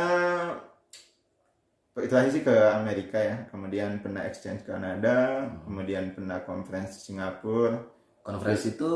[1.92, 7.77] terakhir sih ke Amerika ya, kemudian pernah exchange ke Kanada, kemudian pernah conference Singapura
[8.23, 8.90] konferensi itu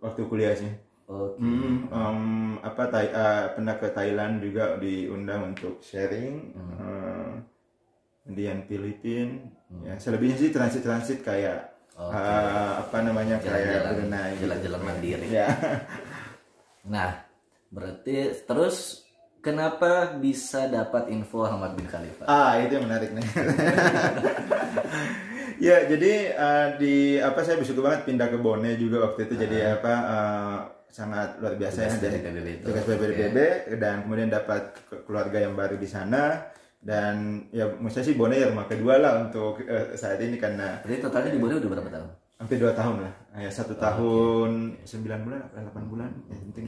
[0.00, 0.72] waktu kuliah sih.
[1.06, 2.20] oke Hmm, em,
[2.58, 6.36] apa Thai- eh, pernah ke Thailand juga diundang untuk sharing.
[6.52, 7.07] Eh,
[8.28, 9.40] kemudian Filipina.
[9.82, 12.12] Ya, selebihnya sih transit-transit kayak Oke.
[12.12, 14.28] eh, apa namanya kayak Jalan-jalan- Brunei.
[14.28, 14.40] gitu.
[14.44, 15.26] jalan-jalan mandiri.
[15.28, 15.48] Ya.
[16.92, 17.24] nah
[17.68, 19.04] berarti terus
[19.38, 22.24] kenapa bisa dapat info Hamad bin Khalifa?
[22.24, 23.24] Ah, itu yang menarik nih.
[25.58, 29.74] ya, jadi uh, di apa saya bersyukur banget pindah ke Bone juga waktu itu jadi
[29.74, 33.38] apa uh, sangat luar biasa ya dari PBB tugas PBB
[33.76, 38.48] dan kemudian dapat ke- keluarga yang baru di sana dan ya maksudnya sih Bone ya
[38.54, 42.10] rumah kedua lah untuk eh, saat ini karena Jadi totalnya di Bone udah berapa tahun?
[42.38, 43.12] hampir dua tahun lah.
[43.34, 44.78] Ya satu tahun.
[44.86, 45.58] sembilan bulan apa?
[45.58, 46.10] Delapan bulan?
[46.30, 46.64] Ya penting.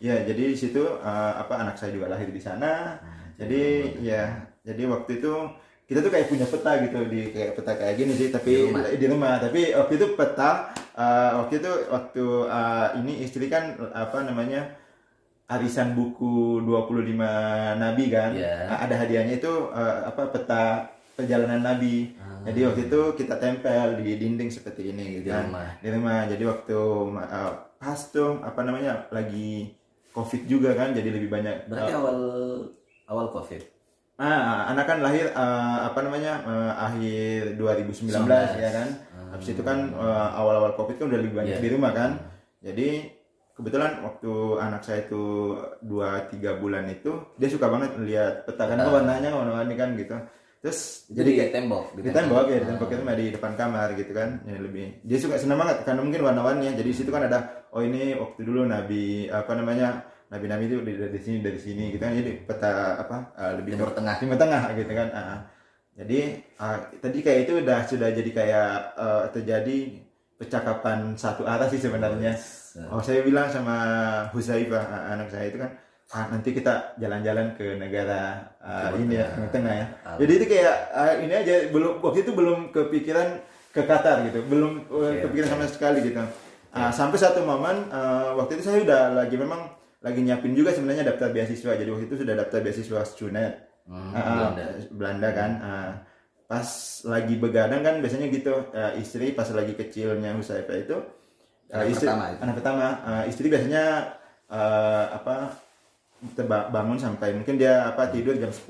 [0.00, 3.00] Ya jadi di situ eh, apa anak saya juga lahir di sana.
[3.40, 5.32] Jadi ya jadi waktu itu
[5.84, 9.36] kita tuh kayak punya peta gitu di kayak peta kayak gini sih tapi di rumah,
[9.36, 14.76] tapi waktu itu peta eh, waktu itu waktu eh, ini istri kan apa namanya
[15.46, 17.14] arisan buku 25
[17.76, 18.64] nabi kan Iya.
[18.70, 20.64] ada hadiahnya itu eh, apa peta
[21.12, 25.68] perjalanan nabi jadi waktu itu kita tempel di dinding seperti ini Di gitu kan rumah.
[25.78, 26.78] di rumah jadi waktu
[27.22, 29.72] eh, pas tuh apa namanya lagi
[30.10, 32.18] covid juga kan jadi lebih banyak Berarti awal
[33.04, 33.62] awal COVID.
[34.14, 38.14] Ah, anak kan lahir eh, apa namanya eh, akhir 2019
[38.56, 38.88] ya kan.
[39.28, 41.60] Habis itu kan eh, awal-awal Covid kan udah lebih banyak Iya.
[41.60, 42.10] di rumah kan.
[42.62, 43.10] Jadi
[43.54, 45.54] kebetulan waktu anak saya itu
[45.86, 48.82] 2 3 bulan itu dia suka banget lihat peta kan.
[48.82, 50.18] Warnanya warna-warni kan gitu.
[50.64, 52.44] Terus Jadi jadi di tembok, di tembok.
[52.48, 54.40] ya di tembok itu mah di depan kamar gitu kan.
[54.48, 57.68] Ya lebih dia suka senang banget karena mungkin warna-warni ya jadi di situ kan ada
[57.70, 62.02] oh ini waktu dulu nabi apa namanya nabi-nabi itu dari, dari sini dari sini gitu
[62.02, 62.16] kan.
[62.16, 64.14] Jadi peta apa uh, lebih Timur Tengah.
[64.18, 65.08] timur tengah gitu kan.
[65.12, 65.38] Ah,
[65.94, 66.18] jadi
[66.58, 69.76] ah, tadi kayak itu udah sudah jadi kayak eh, terjadi
[70.34, 72.34] percakapan satu arah sih sebenarnya
[72.90, 73.76] oh saya bilang sama
[74.30, 75.70] Husaifah ah, anak saya itu kan
[76.10, 79.86] ah, nanti kita jalan-jalan ke negara ah, ini ya timur tengah ya.
[80.18, 83.28] Jadi itu kayak ah, ini aja belum waktu itu belum kepikiran
[83.70, 86.22] ke Qatar gitu belum eh, kepikiran sama sekali gitu.
[86.74, 89.70] Ah, sampai satu momen eh, waktu itu saya udah lagi memang
[90.04, 94.48] lagi nyiapin juga sebenarnya daftar beasiswa jadi waktu itu sudah daftar beasiswa Stunet Hmm, Ah,
[94.96, 95.28] Belanda.
[95.36, 95.90] kan Ah,
[96.48, 96.64] pas
[97.04, 100.96] lagi begadang kan biasanya gitu ah, istri pas lagi kecilnya Husaifah itu
[101.74, 102.40] Anak istri pertama itu.
[102.40, 102.86] anak pertama.
[103.02, 103.84] Ah, istri biasanya
[104.46, 105.36] ah, apa
[106.70, 108.64] bangun sampai mungkin dia apa tidur jam 10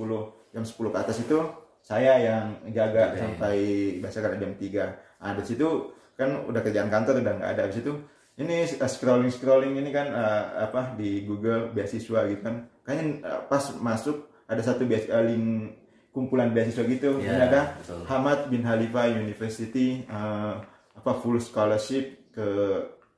[0.51, 1.39] jam 10 ke atas itu
[1.85, 3.57] saya yang jaga sampai
[4.03, 7.63] biasa kan jam 3 nah dari situ kan udah kerjaan kantor udah nggak ada.
[7.69, 7.93] Habis itu
[8.39, 12.67] ini scrolling scrolling ini kan eh, apa di Google beasiswa gitu kan.
[12.87, 15.75] Kayaknya eh, pas masuk ada satu eh, link
[16.15, 17.19] kumpulan beasiswa gitu.
[17.19, 18.03] Iya, ini ada betul.
[18.07, 20.55] Hamad bin Khalifa University eh,
[20.95, 22.47] apa full scholarship ke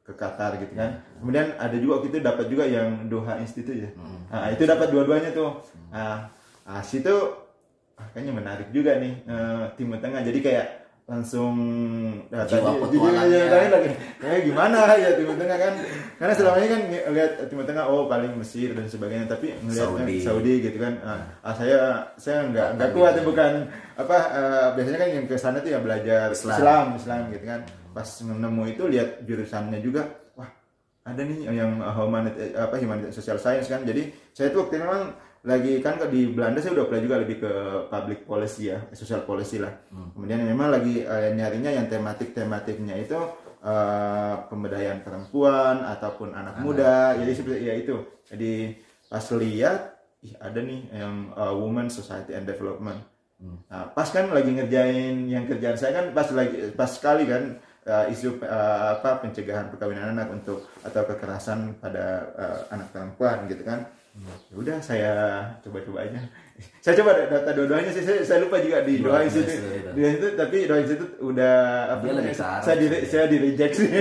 [0.07, 1.03] ke Qatar gitu kan.
[1.19, 3.90] Kemudian ada juga itu dapat juga yang Doha Institute ya.
[4.31, 5.59] Nah, itu dapat dua-duanya tuh.
[5.90, 6.31] Nah,
[6.62, 7.11] ah, situ
[7.99, 10.23] ah, kayaknya menarik juga nih eh, Timur Tengah.
[10.23, 10.66] Jadi kayak
[11.07, 11.55] langsung
[12.35, 12.83] nah, tadi-
[13.47, 15.75] tadi lagi kayak gimana ya Timur Tengah kan
[16.19, 16.81] karena selama ini kan
[17.14, 20.16] lihat Timur Tengah oh paling Mesir dan sebagainya tapi ngelihat Saudi.
[20.19, 23.53] Saudi gitu kan ah, ah, saya saya nggak nggak kuat ya bukan
[23.95, 26.59] apa eh, biasanya kan yang ke sana tuh ya belajar Islam.
[26.59, 27.61] Islam Islam, gitu kan
[27.97, 30.05] pas nemu itu lihat jurusannya juga
[30.37, 30.53] wah
[31.09, 33.89] ada nih yang humanity apa humanity social science kan.
[33.89, 35.03] Jadi saya tuh waktu itu memang
[35.47, 37.53] lagi kan di Belanda saya udah apply juga lebih ke
[37.89, 39.73] public policy ya social policy lah.
[40.13, 43.17] Kemudian memang lagi eh, nyarinya yang tematik tematiknya itu
[43.65, 47.17] eh, pemberdayaan perempuan ataupun anak muda.
[47.17, 47.97] Jadi seperti ya itu.
[48.29, 48.77] Jadi
[49.09, 52.99] pas lihat ih ada nih yang uh, women society and development.
[53.69, 58.07] Nah, pas kan lagi ngerjain yang kerjaan saya kan pas lagi pas sekali kan uh,
[58.11, 63.87] isu uh, apa pencegahan perkawinan anak untuk atau kekerasan pada uh, anak perempuan gitu kan.
[64.49, 65.12] Ya udah saya
[65.61, 66.16] coba-coba aja.
[66.81, 69.61] Saya coba data dua-duanya sih saya, saya lupa juga di doa institut.
[69.61, 69.92] itu.
[69.92, 71.55] Di institut tapi doa institut udah
[71.92, 72.33] apa namanya,
[72.64, 73.01] saya di sih.
[73.12, 73.90] saya di reject sih.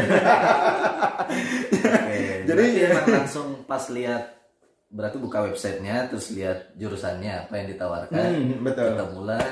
[2.47, 4.39] Jadi- emang langsung pas lihat
[4.87, 8.95] berarti buka websitenya terus lihat jurusannya apa yang ditawarkan Hmm, betul.
[8.95, 9.43] ketemulah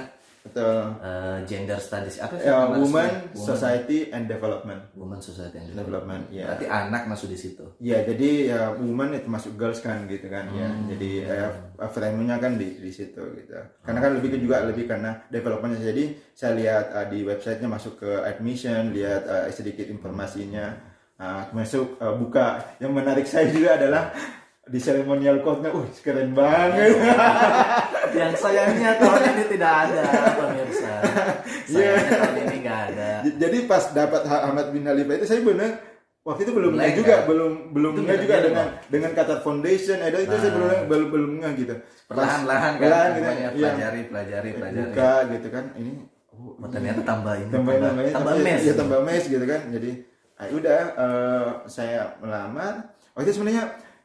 [0.44, 1.00] Betul.
[1.00, 3.40] eh, gender studies apa sih Ya, woman, resmi?
[3.40, 4.92] society and development.
[4.94, 6.46] woman society and Development, ya.
[6.46, 10.52] berarti anak masuk di situ Ya jadi ya woman itu masuk girls kan gitu kan
[10.52, 10.68] ya.
[10.68, 10.92] Hmm.
[10.92, 11.50] Jadi eh,
[11.86, 13.56] frame-nya kan di di situ gitu.
[13.82, 15.80] Karena kan lebih ke juga lebih karena developmentnya.
[15.82, 16.04] Jadi
[16.34, 20.76] saya lihat eh, di websitenya masuk ke admission, lihat eh, sedikit informasinya.
[21.16, 22.78] Nah, masuk eh, buka.
[22.78, 24.12] Yang menarik saya juga adalah
[24.64, 26.96] di ceremonial code-nya, uh keren banget.
[28.20, 30.04] yang sayangnya tahun ini tidak ada
[30.40, 30.94] pemirsa.
[31.64, 31.96] Iya.
[31.96, 33.10] tahun ini nggak ada.
[33.28, 35.80] Jadi pas dapat Ahmad bin Khalifa itu saya benar
[36.24, 37.28] waktu itu belum nggak juga kan?
[37.28, 41.54] belum belum nggak juga dengan dengan kata foundation ada itu saya belum belum belum nggak
[41.60, 41.76] gitu.
[42.08, 43.50] Perlahan-lahan kan perlahan gitu, iya.
[43.52, 44.80] pelajari pelajari pelajari.
[44.92, 45.94] buka gitu kan ini
[46.32, 49.62] oh, Oh, ternyata tambah ini tambah tambah, tambah tambah mes ya tambah mes gitu kan.
[49.72, 49.92] Jadi
[50.40, 52.96] ah, udah eh, saya melamar.
[53.14, 53.64] Waktu itu sebenarnya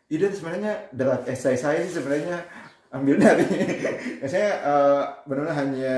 [0.09, 2.40] ide sebenarnya draft essay saya sih sebenarnya
[2.88, 3.44] ambil dari
[4.25, 5.97] saya eh, benar-benar hanya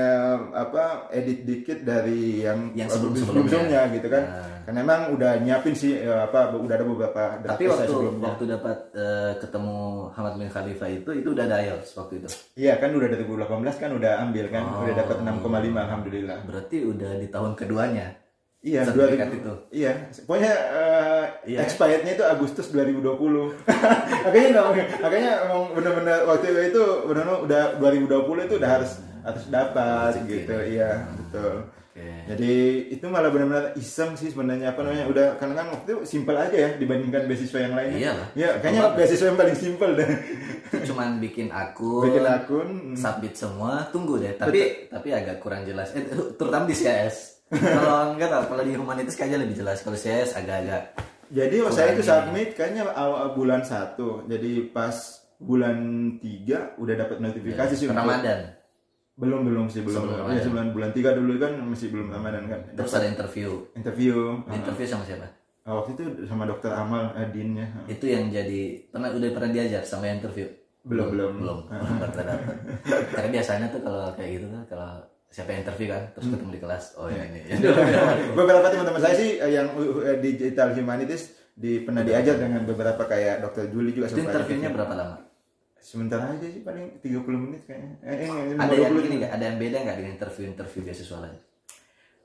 [0.51, 3.47] apa edit dikit dari yang Yang sebelum-sebelumnya.
[3.47, 4.23] sebelumnya gitu kan
[4.61, 4.67] Nah.
[4.67, 8.77] karena emang udah nyiapin sih eh, apa udah ada beberapa Tapi waktu sebelumnya waktu dapat
[8.93, 9.77] eh, ketemu
[10.11, 12.27] Hamad bin Khalifa itu itu udah ada IELTS waktu itu.
[12.57, 13.47] iya kan udah 2018
[13.79, 14.83] kan udah ambil kan Oh.
[14.83, 18.20] udah dapat 6,5 alhamdulillah Berarti udah di tahun keduanya.
[18.61, 19.53] Iya Sertifikat 2000 itu.
[19.71, 21.59] iya pokoknya eh, Iya.
[21.61, 23.01] expirednya itu Agustus 2020
[24.23, 24.65] makanya nggak
[24.99, 30.29] makanya emang bener-bener waktu itu bener-bener udah 2020 itu udah harus harus dapat Rezeki.
[30.35, 32.07] gitu iya betul Oke.
[32.23, 32.53] Jadi
[32.89, 36.55] itu malah benar-benar iseng sih sebenarnya apa namanya udah karena kan waktu itu simpel aja
[36.55, 37.99] ya dibandingkan beasiswa yang lainnya.
[37.99, 38.27] Iyalah.
[38.31, 40.07] Ya kayaknya beasiswa yang paling simpel deh.
[40.81, 42.69] Cuman bikin akun, Bikin akun.
[42.95, 44.31] submit semua, tunggu deh.
[44.33, 45.91] Tapi tapi agak kurang jelas.
[45.91, 47.30] Eh, terutama di CS.
[47.51, 49.83] Kalau enggak tahu kalau di humanitis kayaknya lebih jelas.
[49.83, 50.83] Kalau CS agak-agak
[51.31, 53.95] Jadi waktu saya itu Kurang submit kayaknya awal bulan 1.
[54.27, 54.95] Jadi pas
[55.39, 55.77] bulan
[56.19, 57.87] 3 udah dapat notifikasi sih.
[57.87, 58.39] untuk- Ramadan.
[59.15, 60.01] Belum belum sih belum.
[60.01, 60.43] Sebelum Ramadan.
[60.43, 62.59] sebelum bulan 3 dulu kan masih belum Ramadan kan.
[62.75, 63.49] Terus ada interview.
[63.75, 64.15] interview.
[64.47, 65.27] Di interview sama siapa?
[65.61, 67.69] Ah, waktu itu sama dokter Amal eh, Dinnya.
[67.85, 70.49] Itu yang jadi pernah udah pernah diajar sama yang interview.
[70.81, 71.31] Belum belum.
[71.37, 72.55] belum belum pernah dapat
[73.13, 74.91] karena biasanya tuh kalau kayak gitu kan kalau
[75.31, 76.33] siapa yang interview kan terus Hmm.
[76.35, 77.17] ketemu di kelas oh Iya.
[77.17, 77.39] ya ini.
[78.35, 81.23] Beberapa teman-teman saya sih eh, yang uh, digital humanities
[81.55, 85.17] di pernah diajar dengan beberapa kayak dokter Juli juga itu interviewnya berapa lama?
[85.79, 87.95] Sebentar aja sih paling 30 menit kayaknya.
[88.05, 89.07] Eh, eh, ada yang 50.
[89.07, 89.31] ini nggak?
[89.33, 91.37] Ada yang beda nggak dengan interview interview beasiswa lain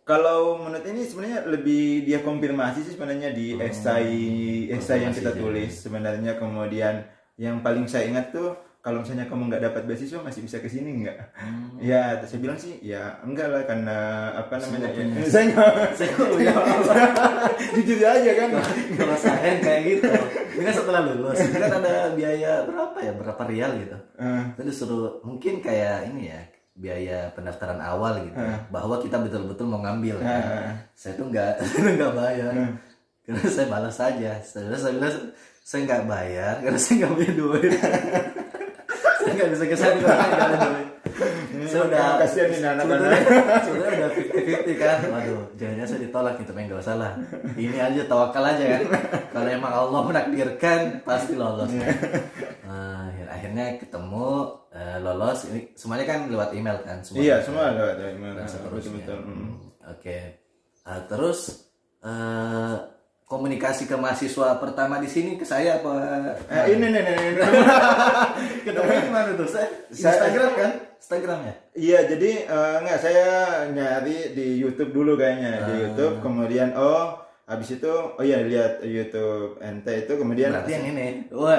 [0.07, 5.83] kalau menurut ini sebenarnya lebih dia konfirmasi sih sebenarnya di esai esai yang kita tulis.
[5.83, 7.03] sebenarnya kemudian
[7.35, 8.55] yang paling saya ingat tuh
[8.87, 11.19] kalau misalnya kamu nggak dapat beasiswa masih bisa ke sini nggak?
[11.83, 13.99] Ya, terus saya bilang sih ya enggak lah karena
[14.39, 14.95] apa namanya?
[14.95, 16.55] ya, saya nggak saya ya
[17.83, 18.49] jujur aja kan.
[18.95, 20.07] kalau saya kayak gitu.
[20.63, 23.99] Kan setelah lulus kan ada biaya berapa ya berapa rial gitu.
[24.23, 26.41] Eh, terus suruh mungkin kayak ini ya
[26.79, 28.39] biaya pendaftaran awal gitu.
[28.71, 30.31] Bahwa kita betul-betul mau ngambil kan.
[30.31, 30.75] Eh.
[30.95, 31.59] saya tuh nggak
[31.99, 32.55] nggak bayar.
[33.27, 35.35] Karena saya balas saja saya saya bilang
[35.67, 37.73] saya nggak bayar karena saya nggak punya duit.
[37.75, 38.46] saya
[39.29, 40.87] nggak bisa ada duit
[41.67, 43.11] saya udah kasihan nih anak-anak.
[43.59, 44.99] sebetulnya udah fifty fifty kan.
[45.07, 47.13] Waduh jangan saya ditolak gitu tapi nggak usah lah
[47.55, 48.83] ini aja tawakal aja kan
[49.31, 51.73] kalau emang Allah menakdirkan pasti lolos.
[51.73, 54.29] Nah, akhir- akhirnya ketemu
[54.71, 55.39] eh, lolos.
[55.47, 57.01] Ini semuanya kan lewat email kan?
[57.01, 58.35] Semua Iya, semua ada ada email.
[58.35, 58.93] dan seterusnya.
[58.93, 59.19] Betul betul.
[59.25, 59.53] Hmm,
[59.89, 60.19] Oke.
[60.85, 61.41] Terus
[62.03, 62.75] eh,
[63.27, 65.93] komunikasi ke mahasiswa pertama di sini ke saya apa?
[66.47, 67.15] Eh, ini nih nih.
[67.35, 67.47] nih.
[68.67, 69.49] Ketemu di mana tuh?
[69.51, 70.71] Saya, Instagram kan?
[70.97, 71.55] Instagram ya?
[71.75, 73.27] Iya, jadi eh, enggak saya
[73.69, 75.79] nyari di YouTube dulu kayaknya di Ah.
[75.85, 81.07] YouTube, kemudian oh habis itu oh iya lihat YouTube ente itu kemudian Berarti yang ini.
[81.35, 81.59] Wah,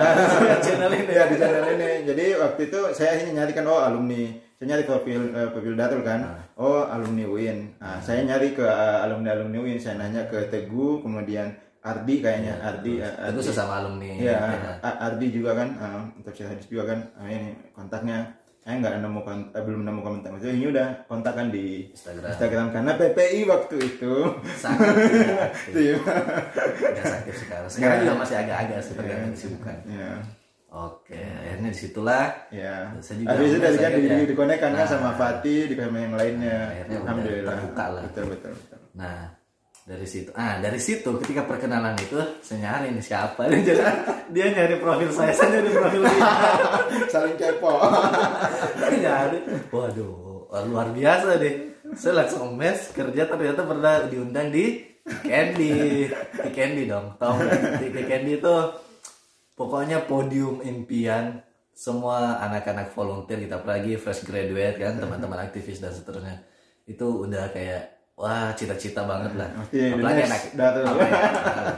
[0.64, 1.12] channel ini.
[1.12, 1.92] ya di channel ini.
[2.08, 4.47] Jadi waktu itu saya ini nyari kan oh alumni.
[4.58, 6.20] Saya nyari profil eh, profil Darul kan.
[6.56, 7.78] Oh alumni UIN.
[7.78, 9.78] Nah, saya nyari ke eh, alumni alumni UIN.
[9.78, 12.98] Saya nanya ke Teguh, kemudian Ardi kayaknya Ardi.
[12.98, 14.18] eh, Itu sesama alumni.
[14.18, 14.72] Iya, ya.
[14.82, 17.00] A- Ardi juga kan, uh, tafsir hadis juga kan.
[17.16, 18.34] Ah, ini kontaknya.
[18.60, 20.28] Saya nggak nemu kon- eh, belum nemu kontak.
[20.28, 22.28] Maksudnya ini udah kontakkan di Instagram.
[22.28, 24.14] Instagram karena PPI waktu itu.
[24.58, 25.72] Sangat tidak aktif.
[25.72, 25.96] Iya.
[26.76, 27.70] Tidak aktif sekarang.
[27.70, 29.76] Sekarang juga masih agak-agak sih tergantung kesibukan.
[29.88, 30.12] Iya.
[30.68, 32.92] Oke, akhirnya di situlah Ya.
[33.00, 34.18] Saya juga Habis itu dari kan di, ya.
[34.28, 34.90] dikonekkan kan Nah.
[34.90, 36.58] sama Fatih, di sama yang lainnya.
[36.70, 37.56] Akhirnya udah Alhamdulillah.
[37.56, 38.04] terbuka lah.
[38.12, 38.52] Betul betul.
[38.52, 38.80] betul.
[38.94, 39.20] Nah,
[39.88, 43.84] dari situ, ah dari situ ketika perkenalan itu saya nyari nih siapa dia jadi
[44.28, 46.20] dia nyari profil saya, saya nyari profil dia.
[47.16, 47.72] Saling kepo.
[49.08, 49.40] Nyari,
[49.72, 51.56] waduh, luar biasa deh.
[51.96, 54.84] Saya langsung mes kerja ternyata pernah diundang di
[55.24, 56.04] Candy,
[56.44, 57.80] di Candy dong, tahu nggak?
[57.80, 58.56] Di Candy itu
[59.58, 61.42] pokoknya podium impian
[61.74, 66.46] semua anak-anak volunteer kita apalagi fresh graduate kan teman-teman aktivis dan seterusnya.
[66.86, 69.50] Itu udah kayak wah cita-cita banget lah.
[69.62, 71.78] Oke, apalagi Dinesh, anak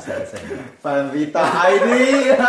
[0.80, 1.92] Panvita ID.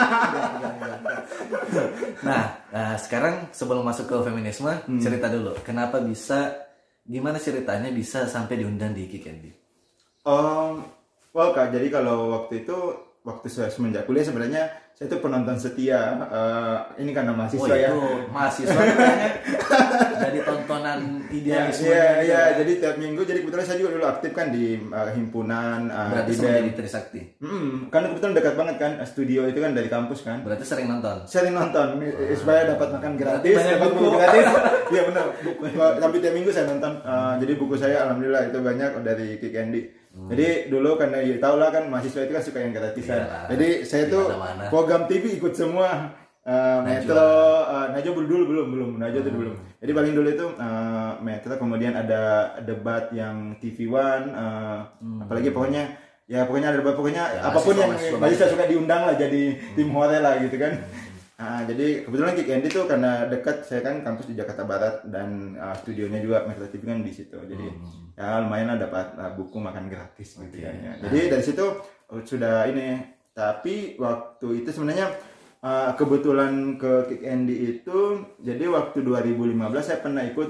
[2.26, 4.70] nah, nah, sekarang sebelum masuk ke feminisme
[5.02, 5.58] cerita dulu.
[5.66, 6.54] Kenapa bisa
[7.02, 9.50] gimana ceritanya bisa sampai diundang di Kikendi
[10.20, 10.84] Um,
[11.32, 12.76] well kak, jadi kalau waktu itu
[13.20, 14.62] waktu saya semenjak kuliah sebenarnya
[14.96, 16.02] saya itu penonton setia.
[16.28, 17.88] eh, ini karena Oh mahasiswa ya.
[17.88, 18.80] itu mahasiswa
[20.20, 21.00] jadi tontonan
[21.32, 21.96] idealisme gitu
[22.28, 22.52] iya.
[22.52, 22.58] kan.
[22.60, 26.30] Jadi tiap minggu, jadi kebetulan saya juga dulu aktif kan di uh, himpunan, uh, berarti
[26.30, 26.76] di sama BEM.
[26.76, 30.44] Trisakti Hmm, karena kebetulan dekat banget kan, studio itu kan dari kampus kan.
[30.44, 34.06] berarti sering nonton Sering nonton eh, supaya dapat makan gratis, dapat buku.
[34.16, 34.46] gratis.
[34.90, 35.24] Iya benar.
[35.46, 36.98] Buku, Tapi tiap minggu saya nonton.
[37.06, 39.99] Uh, jadi buku saya alhamdulillah itu banyak dari Kick Andy.
[40.10, 43.14] Jadi dulu karena ya, tau lah kan mahasiswa itu kan suka yang gratisan.
[43.16, 44.24] Iyalah, Jadi saya tuh
[44.66, 46.18] program TV ikut semua.
[46.40, 47.30] eh, Metro,
[47.62, 48.90] eh, Najwa belum dulu belum belum.
[48.96, 49.54] Najwa itu belum.
[49.76, 52.22] Jadi paling dulu itu eh, Metro, kemudian ada
[52.60, 54.78] debat yang TV One, eh,
[55.20, 55.84] apalagi pokoknya
[56.26, 59.42] ya pokoknya ada debat pokoknya Ya, apa pun yang mahasiswa suka diundang lah jadi
[59.74, 60.80] tim hore lah gitu kan.
[61.40, 65.56] Ah, jadi kebetulan Kick Andy tuh karena dekat saya kan kampus di Jakarta Barat dan
[65.56, 67.40] ah, studionya juga Metro TV kan di situ.
[67.40, 67.64] Jadi
[68.12, 70.60] ya lumayan lah dapat ah, buku makan gratis gitu Oke.
[70.60, 70.92] kan ya.
[71.08, 71.64] Jadi dari situ
[72.12, 73.00] oh, sudah ini
[73.32, 75.16] tapi waktu itu sebenarnya
[75.64, 80.48] ah, kebetulan ke Kick Andy itu jadi waktu 2015 saya pernah ikut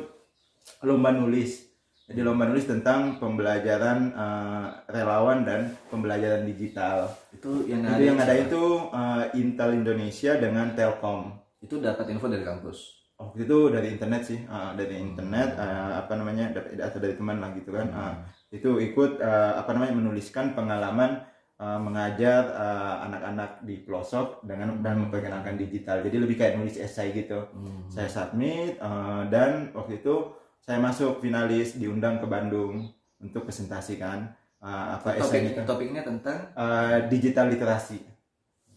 [0.83, 1.70] lomba nulis.
[2.11, 7.07] Jadi lomba nulis tentang pembelajaran ah, relawan dan pembelajaran digital.
[7.31, 11.39] Itu yang Itu yang ada itu uh, Intel Indonesia dengan Telkom.
[11.61, 13.05] itu dapat info dari kampus.
[13.21, 17.53] Oh, itu dari internet sih, uh, dari internet uh, apa namanya atau dari teman lah
[17.53, 17.87] gitu kan.
[17.93, 18.15] Uh,
[18.49, 21.21] itu ikut uh, apa namanya menuliskan pengalaman
[21.61, 26.01] uh, mengajar uh, anak-anak di pelosok dengan dan memperkenalkan digital.
[26.01, 27.45] Jadi lebih kayak nulis esai gitu.
[27.53, 27.87] Hmm.
[27.93, 30.33] Saya submit uh, dan waktu itu
[30.71, 34.31] saya masuk finalis diundang ke Bandung untuk presentasi kan
[34.63, 37.99] uh, apa esai Topik, itu topiknya tentang Uh, digital literasi.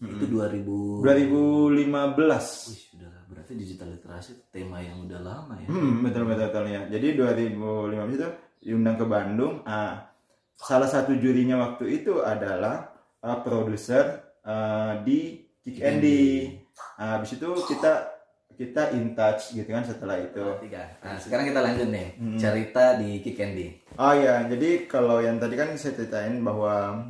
[0.02, 1.06] itu 2000 2015.
[1.06, 5.70] Wih, sudah berarti digital literasi tema yang udah lama ya.
[5.70, 6.82] Hmm, betul betul betul ya.
[6.90, 8.28] Jadi 2015 itu
[8.58, 9.54] diundang ke Bandung.
[9.62, 10.10] Ah,
[10.58, 12.90] salah satu jurinya waktu itu adalah
[13.22, 16.58] ah, produser ah, di Kick Andy.
[16.98, 18.13] Ah, habis itu kita
[18.54, 20.42] kita in touch gitu kan setelah itu.
[20.60, 20.82] Tiga.
[20.98, 22.08] Nah, sekarang kita lanjut nih.
[22.14, 22.36] Hmm.
[22.36, 23.66] Cerita di Kick Andy.
[23.94, 27.02] Oh ya, jadi kalau yang tadi kan saya ceritain bahwa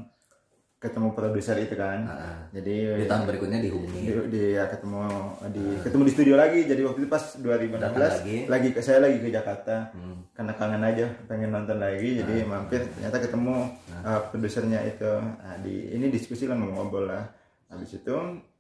[0.77, 2.05] ketemu produser itu kan.
[2.05, 4.01] Nah, Jadi di tahun berikutnya dihubungi.
[4.01, 5.01] di, di- ya ketemu
[5.49, 8.37] di ketemu di studio lagi jadi waktu itu pas 2016 Datang lagi.
[8.45, 10.29] lagi saya lagi ke Jakarta Hmm.
[10.31, 13.65] karena kangen aja pengen nonton lagi jadi mampir ternyata ketemu
[13.99, 15.09] uh, produsernya itu
[15.41, 17.33] Nah, di ini diskusi lah ngobrol lah
[17.67, 18.17] habis itu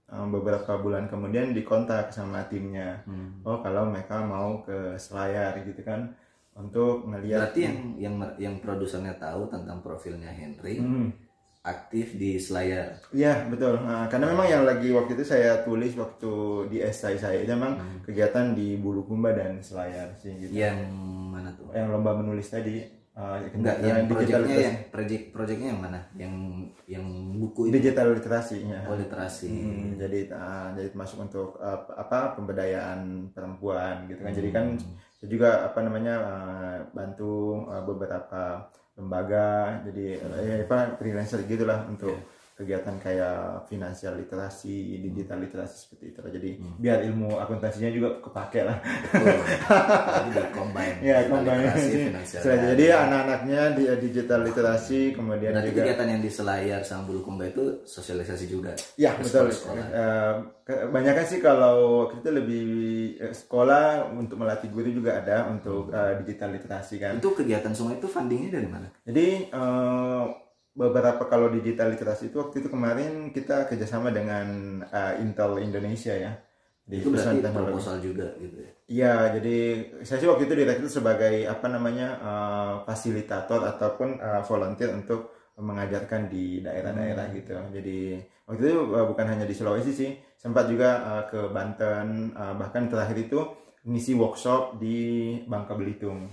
[0.08, 3.40] beberapa bulan kemudian dikontak sama timnya Hmm.
[3.42, 6.12] oh kalau mereka mau ke Selayar gitu kan
[6.54, 11.10] untuk ngelihat Berarti yang yang yang produsernya tahu tentang profilnya Henry Hmm.
[11.64, 13.00] aktif di Slayer.
[13.08, 13.80] Iya betul.
[13.80, 16.32] Nah, karena memang yang lagi waktu itu saya tulis waktu
[16.68, 20.52] di esai saya itu memang kegiatan di Bulukumba dan Selayar sih gitu.
[20.52, 20.92] Yang
[21.32, 21.72] mana tuh?
[21.72, 26.00] Yang lomba menulis tadi uh, Enggak, kegiatan yang proyeknya yang project projectnya yang mana?
[26.14, 26.34] Yang
[26.86, 27.06] yang
[27.38, 28.78] buku itu digital literasinya.
[28.90, 29.48] oh, literasi.
[29.50, 34.32] Hmm, jadi uh, jadi masuk untuk uh, apa pemberdayaan perempuan gitu kan.
[34.34, 34.98] Jadi kan Hmm.
[35.16, 42.14] saya juga apa namanya uh, bantu uh, beberapa lembaga jadi eh, apa freelancer gitulah untuk
[42.54, 46.18] kegiatan kayak finansial literasi, digital literasi seperti itu.
[46.22, 48.78] Jadi biar ilmu akuntansinya juga kepake lah.
[49.10, 49.42] Betul.
[50.14, 50.96] Jadi di combine.
[51.02, 51.50] ya, kembali.
[51.50, 52.42] literasi, finansial.
[52.46, 57.82] Jadi anak-anaknya di digital literasi kemudian Berarti juga kegiatan yang di Selayar sama Bulukumba itu
[57.90, 58.78] sosialisasi juga.
[58.94, 59.50] Ya betul.
[59.50, 62.66] Eh, kebanyakan sih kalau kita lebih
[63.18, 67.18] eh, sekolah untuk melatih guru juga ada untuk eh, digital literasi kan.
[67.18, 68.86] Itu kegiatan semua itu fundingnya dari mana?
[69.02, 70.24] Jadi eh,
[70.74, 74.46] beberapa kalau digital literasi itu waktu itu kemarin kita kerjasama dengan
[74.84, 76.34] eh, Intel Indonesia ya.
[76.84, 77.80] Di Itu berarti teknologi.
[77.80, 78.70] proposal juga gitu ya.
[78.84, 79.56] Iya, jadi
[80.04, 86.26] saya sih waktu itu direkrut sebagai apa namanya eh, fasilitator ataupun eh, volunteer untuk mengajarkan
[86.28, 87.54] di daerah-daerah gitu.
[87.72, 92.54] Jadi waktu itu eh, bukan hanya di Sulawesi sih, sempat juga eh, ke Banten, eh,
[92.60, 93.40] bahkan terakhir itu
[93.88, 94.96] ngisi workshop di
[95.48, 96.28] Bangka Belitung.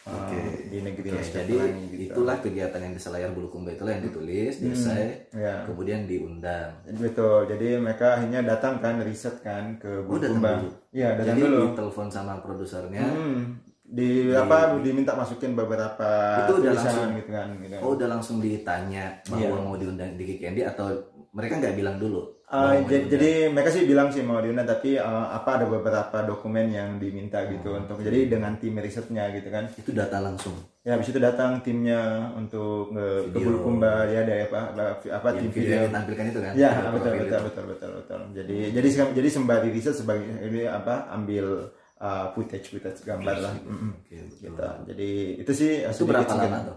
[0.00, 0.40] Eh, Oke.
[0.66, 2.16] di negeri Laskar jadi gitu.
[2.16, 5.62] itulah kegiatan yang di Selayar Bulukumba itulah yang ditulis, diesai, ya.
[5.64, 6.72] kemudian diundang.
[6.90, 7.44] Betul.
[7.46, 10.50] Jadi mereka akhirnya datang kan riset kan ke Oh, datang Bulukumba.
[10.56, 10.70] dulu.
[10.90, 11.60] Iya, datang Jadi dulu.
[11.68, 13.04] ditelepon sama produsernya.
[13.04, 16.08] Hmm, di, apa diminta masukin beberapa
[16.40, 17.76] Itu udah tulisan langsung- gitu kan gitu.
[17.78, 19.62] Oh, udah langsung ditanya bahwa Iya.
[19.62, 20.86] mau diundang di Kick Andy atau
[21.30, 22.39] mereka nggak bilang dulu?
[22.50, 23.10] Uh, bahwa mau j- diundang?
[23.12, 27.46] jadi mereka sih bilang sih mau diundang tapi uh, apa ada beberapa dokumen yang diminta
[27.46, 27.80] gitu Hmm.
[27.80, 30.58] untuk jadi dengan tim risetnya gitu kan itu data langsung.
[30.80, 32.00] ya habis itu datang timnya
[32.34, 33.38] untuk ke Video.
[33.46, 34.60] Bulukumba ya ada apa
[35.08, 36.52] apa tim Yang video video yang ditampilkan itu kan?
[36.54, 37.46] ya betul betul itu.
[37.46, 42.66] betul betul betul jadi jadi sem- jadi sembari riset sebagai ini apa ambil uh, footage
[42.68, 43.54] footage gambar lah.
[43.54, 44.42] Oke, betul.
[44.42, 46.76] gitu jadi itu sih Itu berapa lama tuh?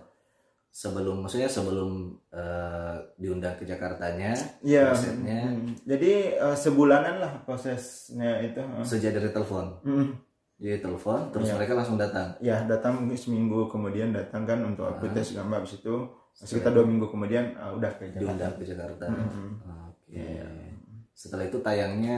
[0.74, 1.92] Sebelum, maksudnya sebelum
[2.28, 4.90] eh, diundang ke Jakartanya, Iya.
[4.90, 5.86] prosesnya mm.
[5.86, 8.58] Jadi uh, sebulanan lah prosesnya itu.
[8.58, 8.82] uh.
[8.82, 9.70] sejak dari telepon.
[9.82, 10.18] Mm.
[10.56, 11.56] Jadi telepon, terus Iya.
[11.56, 12.34] mereka langsung datang.
[12.40, 14.92] Ya datang mungkin seminggu kemudian datang kan untuk Ah.
[14.92, 15.96] upload tes gambar habis itu
[16.34, 18.18] sekitar dua minggu kemudian uh, udah ke Jakarta.
[18.20, 19.06] diundang ke Jakarta.
[19.06, 19.50] Mm-mm.
[19.88, 20.26] Oke.
[21.14, 22.18] Setelah itu tayangnya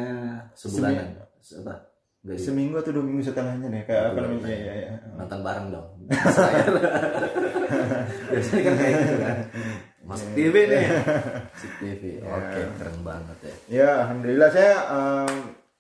[0.56, 1.12] sebulanan.
[1.60, 1.76] Apa?
[2.24, 4.48] Nggak di- Seminggu atau dua minggu setelahnya deh kayak apa namanya?
[4.48, 4.94] Ya, ya, ya.
[5.14, 5.88] nonton bareng dong.
[8.32, 9.38] Biasanya kan kayak gitu kan.
[10.06, 10.84] Masuk TV nih.
[11.50, 12.02] Masuk TV.
[12.22, 13.54] Oke, keren banget ya.
[13.66, 15.34] Ya, alhamdulillah saya um,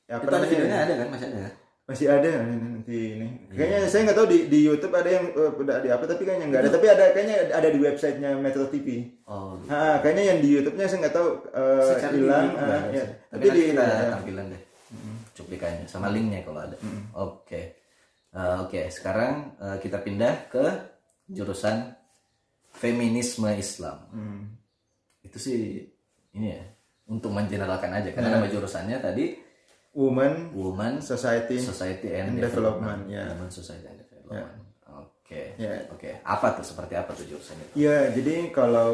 [0.09, 1.53] ya, Itu ada videonya ada kan masih ada kan?
[1.85, 3.27] masih ada nanti ini.
[3.53, 6.45] Kayaknya saya nggak tahu di di YouTube ada yang eh, udah di apa tapi kayaknya
[6.49, 6.69] nggak ada.
[6.73, 8.87] Tapi ada kayaknya ada di websitenya Metro TV.
[9.29, 9.69] Oh, gitu.
[9.69, 11.29] Ah, kayaknya yang di YouTube-nya saya nggak tahu
[12.01, 12.49] cari hilang.
[12.57, 13.05] ada ya.
[13.29, 14.09] Tapi Tapi di kita ya.
[14.17, 14.61] tampilan deh.
[15.37, 16.77] Cuplikannya sama linknya kalau ada.
[17.13, 17.77] Oke.
[18.35, 20.65] Eh, Oke, sekarang eh, kita pindah ke
[21.29, 21.93] jurusan
[22.85, 23.97] feminisme Islam.
[24.13, 24.41] Hmm.
[25.25, 25.81] Itu sih
[26.37, 26.61] ini ya
[27.09, 29.41] untuk mengeneralkan aja karena nama jurusannya tadi
[29.97, 31.57] Woman Woman Society.
[31.57, 33.33] Society and, And Development, ya.
[33.33, 34.65] Woman Society and Development.
[35.25, 35.57] Oke.
[35.57, 35.81] Ya.
[35.89, 36.21] Oke.
[36.21, 37.89] Apa tuh seperti apa tuh jurusan itu?
[37.89, 38.93] Iya, jadi kalau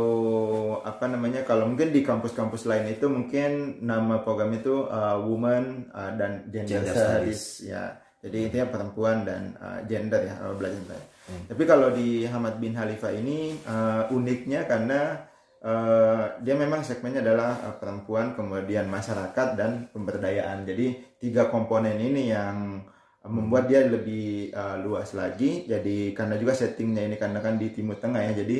[0.79, 6.15] apa namanya kalau mungkin di kampus-kampus lain itu mungkin nama program itu uh, Woman uh,
[6.15, 7.99] dan Gender, Gender Studies ya.
[8.21, 10.79] Jadi intinya perempuan dan uh, gender ya kalau belajar
[11.27, 11.47] tentang.
[11.53, 15.21] Tapi kalau di Hamad bin Khalifa ini uh, uniknya karena
[15.61, 20.65] uh, dia memang segmennya adalah uh, perempuan, kemudian masyarakat dan pemberdayaan.
[20.65, 22.81] Jadi tiga komponen ini yang
[23.21, 25.69] membuat dia lebih uh, luas lagi.
[25.69, 28.33] Jadi karena juga settingnya ini karena kan di Timur Tengah ya.
[28.41, 28.57] Jadi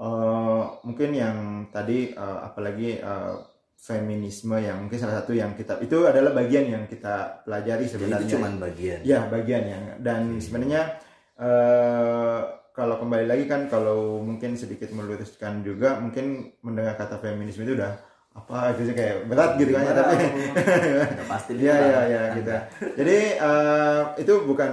[0.00, 3.54] uh, mungkin yang tadi uh, apalagi uh,
[3.84, 8.24] feminisme yang mungkin salah satu yang kita itu adalah bagian yang kita pelajari Jadi sebenarnya.
[8.24, 8.98] itu cuma bagian.
[9.04, 10.96] Ya bagian yang dan sebenarnya
[11.40, 12.40] eh
[12.74, 17.94] kalau kembali lagi kan kalau mungkin sedikit meluruskan juga mungkin mendengar kata feminisme itu udah
[18.34, 20.16] apa gitu kayak berat gitu kan ya, tapi
[21.30, 22.50] pasti ya ya ya gitu.
[22.98, 24.72] Jadi eh, itu bukan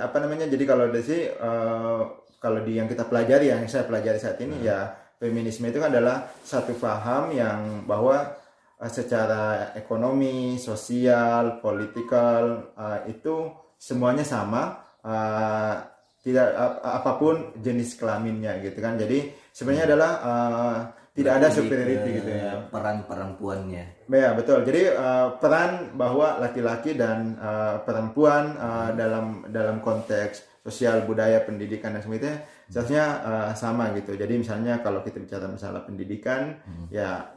[0.00, 2.00] apa namanya jadi kalau dari sih eh,
[2.40, 6.24] kalau di yang kita pelajari yang saya pelajari saat ini ya feminisme itu kan adalah
[6.40, 8.32] satu paham yang bahwa
[8.80, 15.91] eh, secara ekonomi, sosial, politikal eh, itu semuanya sama eh,
[16.22, 18.94] tidak ap- apa pun jenis kelaminnya gitu kan.
[18.96, 20.78] Jadi sebenarnya adalah eh,
[21.12, 22.52] tidak ada Lebih superiority gitu ya.
[22.72, 23.84] Peran perempuannya.
[24.08, 24.64] Ya betul.
[24.64, 31.92] Jadi uh, peran bahwa laki-laki dan uh, perempuan uh, dalam dalam konteks sosial budaya pendidikan
[31.92, 34.16] dan sebagainya seharusnya uh, sama gitu.
[34.16, 36.56] Jadi misalnya kalau kita bicara masalah pendidikan,
[36.88, 37.28] ya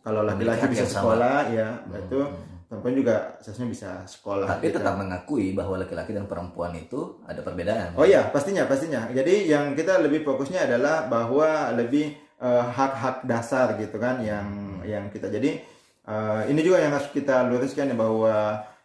[0.00, 0.96] kalau laki-laki bisa yang sama.
[0.96, 2.20] sekolah, ya itu
[2.68, 4.44] perempuan juga seharusnya bisa sekolah.
[4.44, 4.76] Tapi gitu.
[4.76, 7.96] tetap mengakui bahwa laki-laki dan perempuan itu ada perbedaan.
[7.96, 9.08] Oh iya, pastinya, pastinya.
[9.08, 15.08] Jadi yang kita lebih fokusnya adalah bahwa lebih eh, hak-hak dasar gitu kan yang yang
[15.08, 15.32] kita.
[15.32, 15.64] Jadi
[16.04, 18.36] eh, ini juga yang harus kita luruskan ya bahwa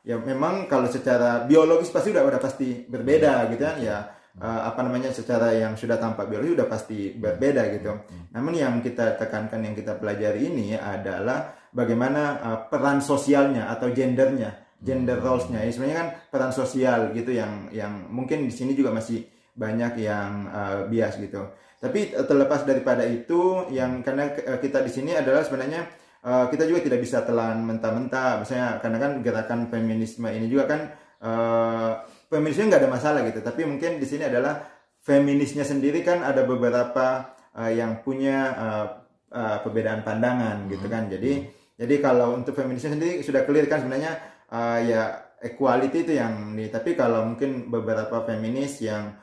[0.03, 3.99] ya memang kalau secara biologis pasti udah udah pasti berbeda gitu kan ya.
[4.33, 7.91] Eh, apa namanya secara yang sudah tampak biologis udah pasti berbeda gitu.
[8.31, 14.63] Namun yang kita tekankan yang kita pelajari ini adalah bagaimana eh, peran sosialnya atau gendernya
[14.83, 19.23] gender roles-nya ya sebenarnya kan peran sosial gitu yang yang mungkin di sini juga masih
[19.53, 21.45] banyak yang uh, bias gitu.
[21.77, 25.87] Tapi uh, terlepas daripada itu yang karena uh, kita di sini adalah sebenarnya
[26.25, 30.81] uh, kita juga tidak bisa telan mentah-mentah misalnya karena kan gerakan feminisme ini juga kan
[31.21, 31.91] uh,
[32.27, 33.39] feminisme nggak ada masalah gitu.
[33.45, 34.67] Tapi mungkin di sini adalah
[34.99, 38.85] feminisnya sendiri kan ada beberapa uh, yang punya uh,
[39.31, 41.07] uh, perbedaan pandangan gitu kan.
[41.13, 44.13] Jadi jadi kalau untuk feminisnya sendiri sudah clear kan sebenarnya
[44.53, 46.71] uh, ya equality itu yang nih.
[46.71, 49.17] Tapi kalau mungkin beberapa feminis yang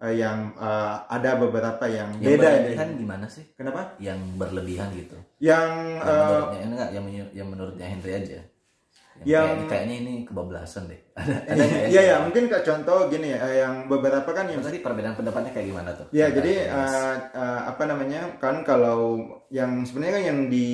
[0.00, 2.52] uh, yang uh, ada beberapa yang Yang beda ya.
[2.56, 3.44] berlebihan gimana sih?
[3.58, 3.98] Kenapa?
[4.00, 5.16] Yang berlebihan gitu.
[5.42, 8.40] Yang Yang uh, menurutnya ini enggak yang, yang menurutnya Henry aja.
[9.24, 11.00] Yang, Yang- kayak- kayaknya ini kebablasan deh.
[11.16, 11.88] Ada ada nggak ya?
[11.88, 15.66] Iya ya mungkin kayak contoh gini ya, yang beberapa kan yang Tadi perbedaan pendapatnya kayak
[15.72, 16.06] gimana tuh?
[16.12, 19.16] Ya, Coba jadi uh, uh, apa namanya kan kalau
[19.48, 20.68] yang sebenarnya kan yang di,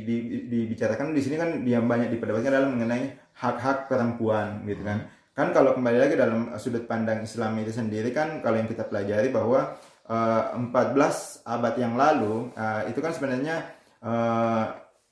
[0.00, 3.04] di, di- dibicarakan di sini kan yang banyak diperdebatkan adalah mengenai
[3.36, 5.04] hak-hak perempuan gitu kan.
[5.34, 9.28] Kan kalau kembali lagi dalam sudut pandang Islam itu sendiri kan kalau yang kita pelajari
[9.28, 9.76] bahwa
[10.08, 13.68] uh, 14 abad yang lalu uh, itu kan sebenarnya
[14.00, 14.64] uh,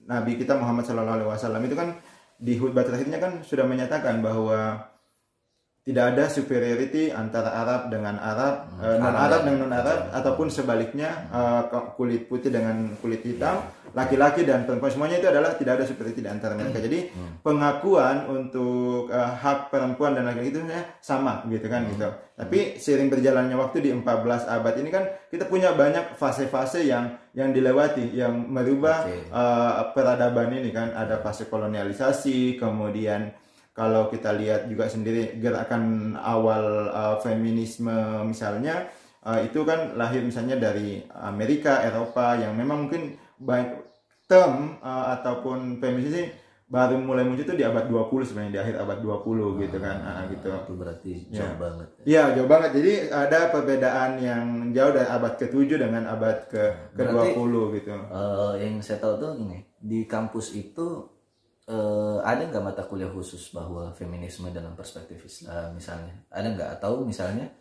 [0.03, 1.95] Nabi kita Muhammad SAW itu kan
[2.43, 4.91] di khutbah terakhirnya kan sudah menyatakan bahwa
[5.83, 9.41] tidak ada superiority antara Arab dengan Arab, Hmm, non Arab.
[9.43, 11.63] dengan non Arab, ataupun sebaliknya eh,
[11.95, 13.63] kulit putih dengan kulit hitam,
[13.93, 16.81] laki-laki dan perempuan semuanya itu adalah tidak ada superiority di antara mereka.
[16.81, 17.41] Jadi Hmm.
[17.45, 22.09] pengakuan untuk eh, hak perempuan dan laki-laki itu sebenarnya sama gitu kan gitu.
[22.33, 27.53] Tapi seiring berjalannya waktu di 14 abad ini kan kita punya banyak fase-fase yang yang
[27.53, 29.29] dilewati yang merubah Oke.
[29.29, 33.33] eh, peradaban ini kan ada fase kolonialisasi, kemudian
[33.73, 37.89] kalau kita lihat juga sendiri gerakan awal uh, feminisme
[38.29, 38.93] misalnya
[39.25, 43.82] uh, itu kan lahir misalnya dari Amerika, Eropa yang memang mungkin banyak
[44.33, 46.25] term uh, ataupun feminis ini
[46.73, 49.97] baru mulai muncul itu di abad 20 sebenarnya di akhir abad 20 gitu kan.
[50.01, 50.49] Ah, gitu.
[50.49, 51.89] Itu berarti jauh banget.
[52.09, 52.71] Iya jauh banget.
[52.81, 57.93] Jadi ada perbedaan yang jauh dari abad ke-7 dengan abad ke ke-20 gitu.
[57.93, 61.13] Eh, yang saya tahu tuh ini di kampus itu
[61.69, 66.71] eh, ada nggak mata kuliah khusus bahwa feminisme dalam perspektif Islam misalnya ada nggak?
[66.81, 67.53] Atau misalnya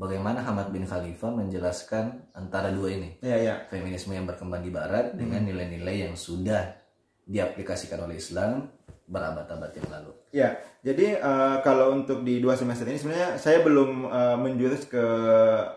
[0.00, 3.20] bagaimana Hamad bin Khalifah menjelaskan antara dua ini?
[3.20, 3.54] Iya iya.
[3.68, 6.72] Feminisme yang berkembang di Barat dengan nilai-nilai yang sudah
[7.28, 8.72] diaplikasikan oleh Islam
[9.10, 10.12] berabad-abad yang lalu.
[10.30, 10.48] Ya,
[10.86, 15.04] jadi eh, kalau untuk di dua semester ini sebenarnya saya belum eh, menjurus ke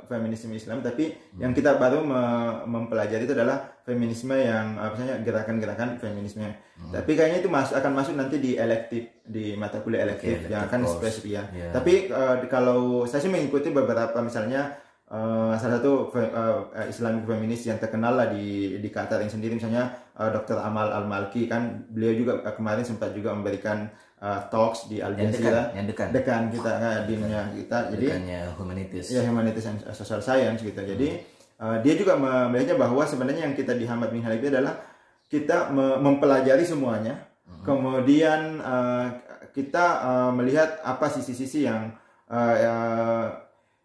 [0.05, 5.89] feminisme Islam, tapi yang kita baru me- mempelajari itu adalah feminisme yang apa misalnya gerakan-gerakan
[5.97, 6.47] feminisme.
[6.86, 10.79] Tapi kayaknya itu masuk akan masuk nanti di elektif di mata kuliah elektif yang akan
[10.89, 11.43] spesifik ya.
[11.53, 11.69] Ya.
[11.71, 17.61] Tapi di- kalau saya sih mengikuti beberapa misalnya eh, salah satu fe- eh, Islamic feminis
[17.63, 20.57] yang terkenal lah di di Qatar yang sendiri misalnya eh, Dr.
[20.57, 25.19] Amal Al Malki kan beliau juga kemarin sempat juga memberikan eh, talks di Al Yang
[25.29, 29.07] dekan, Jazeera yang dekan, dekan kita eh, dinnya kita jadi dekannya humanities.
[29.09, 31.19] ya humanities and social science gitu jadi
[31.64, 34.84] eh, dia juga me- melihatnya bahwa sebenarnya yang kita di Hamad bin Khalid itu adalah
[35.32, 37.32] kita me- mempelajari semuanya.
[37.64, 39.07] Kemudian eh,
[39.55, 41.95] kita eh, melihat apa sisi-sisi yang
[42.28, 43.26] eh, eh,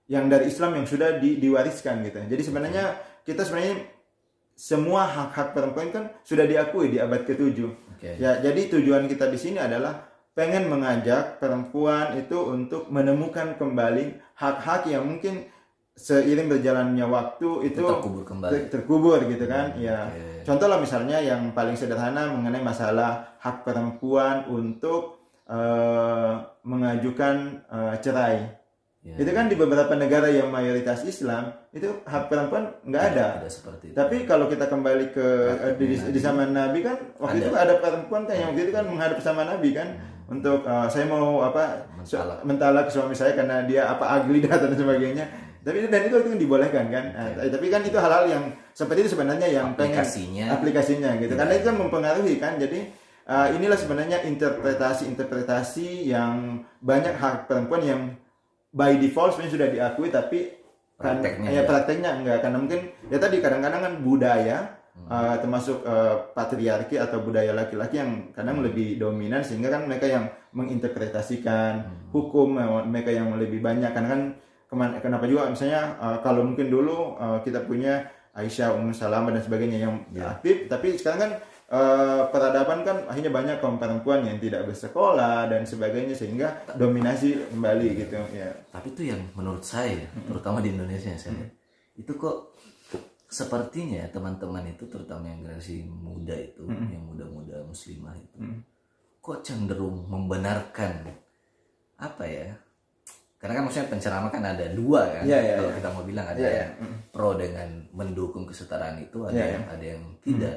[0.08, 2.18] yang dari Islam yang sudah di- diwariskan gitu.
[2.26, 2.84] Jadi sebenarnya
[3.22, 3.86] kita sebenarnya
[4.58, 7.58] semua hak-hak perempuan kan sudah diakui di abad ke-7
[7.94, 8.10] Oke.
[8.18, 14.86] Ya, jadi tujuan kita di sini adalah pengen mengajak perempuan itu untuk menemukan kembali hak-hak
[14.86, 15.46] yang mungkin
[15.98, 18.52] seiring berjalannya waktu itu terkubur kembali.
[18.54, 19.74] ter- terkubur gitu kan.
[19.74, 20.06] Ya.
[20.06, 20.46] oke.
[20.46, 26.32] Contoh lah misalnya yang paling sederhana mengenai masalah hak perempuan untuk eh,
[26.62, 27.36] mengajukan
[27.66, 28.36] eh, cerai.
[28.98, 29.14] Ya.
[29.14, 33.26] Itu kan di beberapa negara yang mayoritas Islam itu hak perempuan nggak ada.
[33.40, 33.96] Tidak seperti itu.
[33.96, 35.26] Tapi kalau kita kembali ke
[35.58, 38.86] eh, di, di zaman Nabi kan waktu itu ada perempuan kan yang waktu itu kan
[38.86, 42.38] menghadap sama Nabi kan untuk eh, saya mau apa Mentalak.
[42.44, 45.26] mentalak ke suami saya karena dia apa ugly dan sebagainya.
[45.58, 47.04] Tapi dan itu itu dibolehkan kan.
[47.10, 50.46] Nah, tapi kan itu hal-hal yang seperti itu sebenarnya yang pengen Aplikasinya.
[50.54, 51.32] aplikasinya gitu.
[51.32, 52.56] Karena itu kan mempengaruhi kan.
[52.56, 52.78] Jadi
[53.24, 56.34] eh, inilah sebenarnya interpretasi-interpretasi yang
[56.78, 58.00] banyak hak perempuan yang
[58.70, 60.38] by default sebenarnya sudah diakui tapi
[60.96, 61.68] kan Prakteknya ya enggak.
[61.68, 64.58] prakteknya enggak karena mungkin ya tadi kadang-kadang kan budaya
[64.98, 65.14] Hmm.
[65.14, 70.26] uh, termasuk uh, patriarki atau budaya laki-laki yang kadang lebih dominan sehingga kan mereka yang
[70.50, 72.10] menginterpretasikan Hmm.
[72.10, 74.22] hukum uh, mereka yang lebih banyak karena kan
[74.68, 75.48] keman- kenapa juga?
[75.48, 78.04] Misalnya uh, kalau mungkin dulu uh, kita punya
[78.38, 80.30] Aisyah, Ummu Salamah dan sebagainya yang Ya.
[80.30, 80.70] aktif.
[80.70, 81.32] Tapi sekarang kan
[81.74, 87.88] uh, peradaban kan akhirnya banyak kaum perempuan yang tidak bersekolah dan sebagainya sehingga dominasi kembali
[87.98, 88.54] gitu ya.
[88.70, 91.50] Tapi itu yang menurut saya, terutama di Indonesia saya,
[91.98, 92.54] itu kok
[93.26, 98.38] sepertinya teman-teman itu terutama yang generasi muda itu, yang muda-muda muslimah itu,
[99.18, 101.10] kok cenderung membenarkan
[101.98, 102.54] apa ya?
[103.38, 105.76] Karena kan maksudnya penceramah kan ada dua kan, Iya, iya, kalau iya.
[105.78, 106.58] kita mau bilang ada Iya, iya.
[106.58, 106.70] yang
[107.14, 110.54] pro dengan mendukung kesetaraan itu, ada Iya, yang ada yang tidak.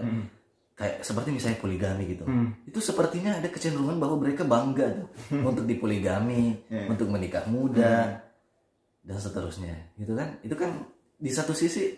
[0.74, 2.26] Kayak seperti misalnya poligami gitu.
[2.66, 5.08] Itu sepertinya ada kecenderungan bahwa mereka bangga tuh
[5.46, 6.90] untuk dipoligami, Iya.
[6.90, 8.18] untuk menikah muda
[9.06, 9.94] dan seterusnya.
[9.94, 10.42] Gitu kan?
[10.42, 10.82] Itu kan
[11.22, 11.94] di satu sisi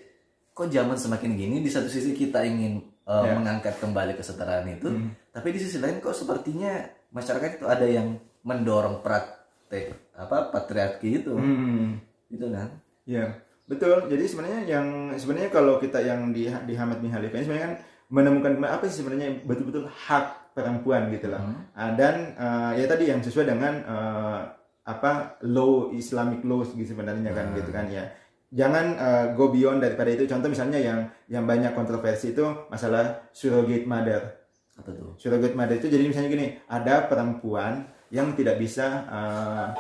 [0.52, 3.40] kok zaman semakin gini, di satu sisi kita ingin uh, Iya.
[3.40, 4.92] mengangkat kembali kesetaraan itu,
[5.32, 6.76] tapi di sisi lain kok sepertinya
[7.16, 9.00] masyarakat itu ada yang mendorong
[10.14, 11.34] apa patriarki itu.
[11.34, 12.00] Hmm.
[12.30, 12.70] Gitu kan?
[13.04, 14.08] Ya, betul.
[14.08, 17.76] Jadi sebenarnya yang sebenarnya kalau kita yang di di Hamad bin Khalifah ini sebenarnya kan
[18.14, 21.42] menemukan apa sih sebenarnya betul-betul hak perempuan gitu lah.
[21.74, 24.40] Ah, dan ah, ya tadi yang sesuai dengan ah,
[24.86, 28.14] apa law Islamic laws gitu sebenarnya kan gitu kan ya.
[28.54, 30.30] Jangan ah, go beyond daripada itu.
[30.30, 34.22] Contoh misalnya yang yang banyak kontroversi itu masalah surrogate mother.
[34.78, 35.18] Apa tuh?
[35.18, 39.74] Surrogate mother itu jadi misalnya gini, ada perempuan yang tidak bisa uh,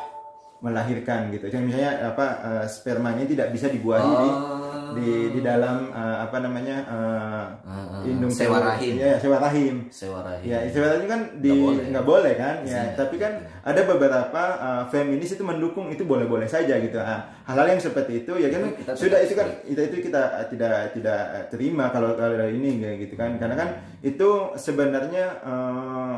[0.58, 1.52] melahirkan gitu.
[1.52, 4.96] Jadi misalnya apa uh, spermanya tidak bisa dibuahi di Oh.
[4.96, 8.02] di di dalam uh, apa namanya uh, Ah, ah.
[8.06, 8.94] indung Sewa rahim.
[8.96, 9.76] Iya, sewa rahim.
[9.90, 10.46] Sewa rahim.
[10.48, 11.50] Ya, sewa rahim kan di
[11.90, 12.30] Nggak boleh.
[12.30, 12.56] boleh kan?
[12.64, 12.94] Ya, Iya.
[12.94, 16.96] tapi kan ada beberapa uh, feminis itu mendukung itu boleh-boleh saja gitu.
[17.02, 20.46] Ah, hal-hal yang seperti itu ya kan kita sudah itu kan itu itu kita uh,
[20.48, 23.36] tidak tidak uh, terima kalau kalau ini kayak gitu kan.
[23.36, 23.70] Karena kan
[24.00, 26.16] itu sebenarnya uh,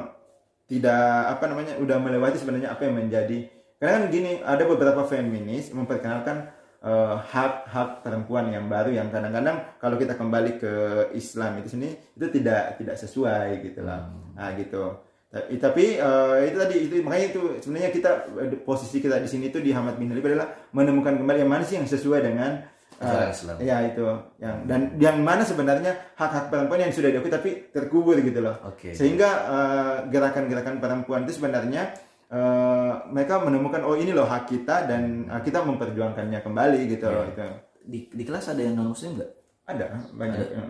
[0.65, 3.49] tidak apa namanya udah melewati sebenarnya apa yang menjadi.
[3.77, 6.49] Karena kan gini ada beberapa feminis memperkenalkan
[6.81, 10.73] eh, hak-hak perempuan yang baru yang kadang-kadang kalau kita kembali ke
[11.13, 14.09] Islam itu sini itu tidak tidak sesuai gitu lah.
[14.33, 15.05] Nah gitu.
[15.35, 18.09] Tapi, eh, itu tadi itu makanya itu sebenarnya kita
[18.39, 21.67] eh, posisi kita di sini itu di Hamad bin Halif adalah menemukan kembali yang mana
[21.67, 22.63] sih yang sesuai dengan
[22.97, 23.55] Islam.
[23.59, 24.05] ya itu
[24.39, 28.95] yang dan yang mana sebenarnya hak-hak perempuan yang sudah diakui tapi terkubur gitu loh Oke.
[28.95, 31.91] sehingga eh, gerakan-gerakan perempuan itu sebenarnya
[32.27, 37.25] eh, mereka menemukan oh ini loh hak kita dan eh, kita memperjuangkannya kembali gitu loh
[37.27, 37.43] itu
[37.85, 39.31] Di, di kelas ada yang non muslim nggak?
[39.65, 40.61] ada banyak Ya,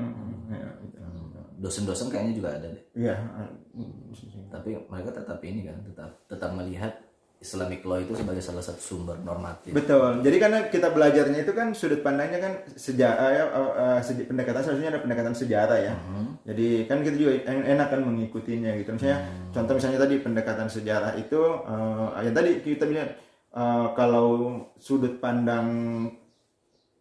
[0.56, 1.00] ya, itu.
[1.56, 2.84] Dosen-dosen kayaknya juga ada deh.
[2.96, 3.16] Iya,
[4.52, 6.92] Tapi mereka tetap ini kan, tetap tetap melihat
[7.46, 9.70] Islamic law itu sebagai salah satu sumber normatif.
[9.70, 10.26] Betul.
[10.26, 14.66] Jadi karena kita belajarnya itu kan sudut pandangnya kan sejarah ya uh, uh, seja- pendekatan
[14.66, 15.94] seharusnya ada pendekatan sejarah ya.
[16.50, 18.98] Jadi kan kita juga en- enak kan mengikutinya gitu.
[18.98, 19.20] Misalnya
[19.54, 23.14] contoh misalnya tadi pendekatan sejarah itu uh, yang tadi kita bilang
[23.54, 24.30] uh, kalau
[24.82, 25.70] sudut pandang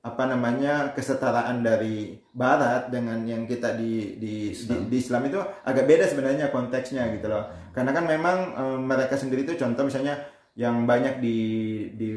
[0.05, 5.41] apa namanya kesetaraan dari barat dengan yang kita di di Islam, di, di Islam itu
[5.65, 7.49] agak beda sebenarnya konteksnya gitu loh.
[7.73, 10.21] Karena kan memang eh, mereka sendiri itu contoh misalnya
[10.55, 11.39] yang banyak di
[11.99, 12.11] di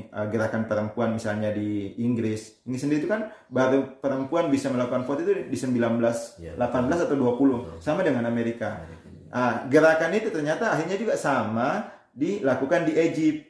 [0.00, 2.64] eh, gerakan perempuan misalnya di Inggris.
[2.64, 6.00] Inggris sendiri itu kan baru perempuan bisa melakukan vote itu di 19
[6.40, 8.80] Iya, 18 atau 20 sama dengan Amerika.
[9.28, 13.40] Ah, gerakan itu ternyata akhirnya juga sama dilakukan di Egypt.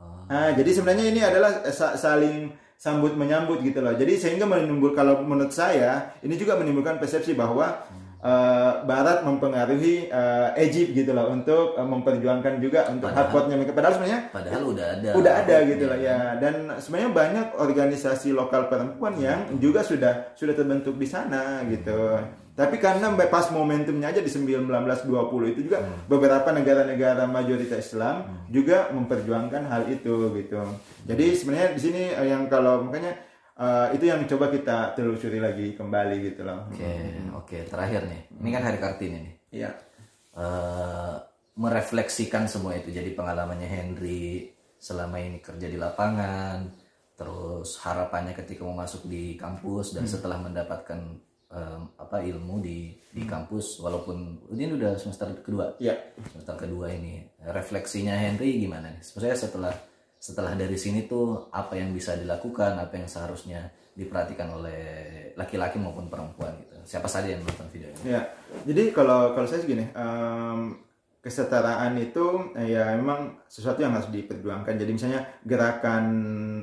[0.00, 3.96] Oh, Nah, jadi sebenarnya ini adalah eh, sa- saling sambut menyambut gitu loh.
[3.96, 7.88] Jadi sehingga menimbul kalau menurut saya ini juga menimbulkan persepsi bahwa
[8.22, 13.74] eh, Barat mempengaruhi eh, Egypt gitu loh untuk eh, memperjuangkan juga untuk hak vote-nya mereka.
[13.74, 15.10] Padahal sebenarnya padahal udah ada.
[15.14, 16.18] udah ada gitu loh ya.
[16.42, 22.18] Dan sebenarnya banyak organisasi lokal perempuan yang juga sudah sudah terbentuk di sana gitu.
[22.58, 24.66] Tapi karena pas momentumnya aja di 1920
[25.54, 25.78] itu juga
[26.10, 30.58] beberapa negara-negara mayoritas Islam juga memperjuangkan hal itu gitu.
[31.06, 33.27] Jadi sebenarnya di sini yang kalau makanya
[33.58, 36.70] eh, itu yang coba kita telusuri lagi kembali gitu loh.
[36.70, 36.92] Oke,
[37.34, 37.58] oke.
[37.66, 39.34] Terakhir nih, ini kan hari Kartini nih.
[39.50, 39.70] Iya.
[40.38, 41.14] Eh,
[41.58, 44.46] merefleksikan semua itu jadi pengalamannya Henry
[44.78, 46.70] selama ini kerja di lapangan
[47.18, 51.18] terus harapannya ketika mau masuk di kampus dan setelah mendapatkan
[51.50, 55.98] em, apa ilmu di di kampus walaupun ini udah semester kedua Iya.
[56.30, 59.74] semester kedua ini refleksinya Henry gimana nih sebenarnya setelah
[60.18, 64.82] setelah dari sini tuh apa yang bisa dilakukan apa yang seharusnya diperhatikan oleh
[65.34, 68.22] laki-laki maupun perempuan gitu siapa saja yang nonton video ini Ya,
[68.66, 70.78] jadi kalau kalau saya segini, em,
[71.18, 74.74] kesetaraan itu eh, ya memang sesuatu yang harus diperjuangkan.
[74.78, 76.04] Jadi misalnya gerakan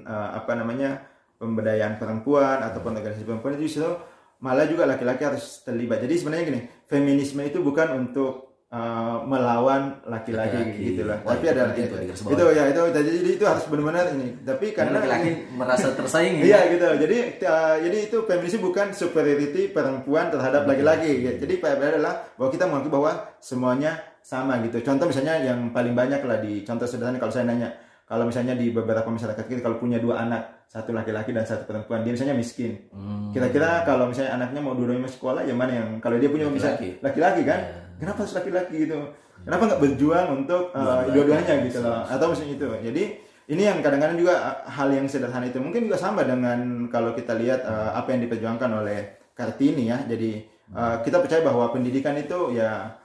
[0.01, 1.03] eh, apa namanya
[1.37, 3.91] pemberdayaan perempuan ataupun organisasi perempuan itu justru
[4.39, 5.99] malah juga laki-laki harus terlibat.
[6.03, 8.44] Jadi sebenarnya gini, feminisme itu bukan untuk
[8.75, 11.23] eh, melawan laki-laki gitu lah.
[11.23, 12.33] Wah, Tapi itu ada itu, bawah.
[12.35, 13.09] itu ya itu jadi
[13.39, 14.27] itu harus benar-benar ini.
[14.43, 16.87] Tapi karena laki-laki merasa tersaingi Iya gitu.
[17.07, 17.17] Jadi
[17.47, 21.23] uh, jadi itu feminisme bukan superiority perempuan terhadap laki-laki.
[21.23, 21.47] gitu.
[21.47, 24.81] Jadi pada adalah bahwa kita mengakui bahwa semuanya sama gitu.
[24.81, 27.69] Contoh misalnya yang paling banyak lah di contoh sederhana kalau saya nanya,
[28.09, 32.01] kalau misalnya di beberapa masyarakat kita kalau punya dua anak, satu laki-laki dan satu perempuan,
[32.01, 32.89] dia misalnya miskin.
[32.89, 33.29] Hmm.
[33.29, 36.81] Kira-kira kalau misalnya anaknya mau dua-duanya masuk sekolah, yang mana yang kalau dia punya misalnya
[36.81, 37.05] Laki-laki.
[37.05, 37.59] laki-laki kan?
[37.61, 37.84] Iya.
[37.95, 38.99] Kenapa harus laki-laki gitu?
[39.45, 41.55] Kenapa nggak berjuang untuk uh, Dua-duanya.
[41.67, 42.01] gitu loh?
[42.05, 42.69] Atau misalnya itu.
[42.91, 43.03] Jadi
[43.45, 47.37] ini yang kadang-kadang juga uh, hal yang sederhana itu mungkin juga sama dengan kalau kita
[47.37, 48.99] lihat uh, apa yang diperjuangkan oleh
[49.37, 50.01] Kartini ya.
[50.07, 50.41] Jadi
[50.73, 52.95] uh, kita percaya bahwa pendidikan itu ya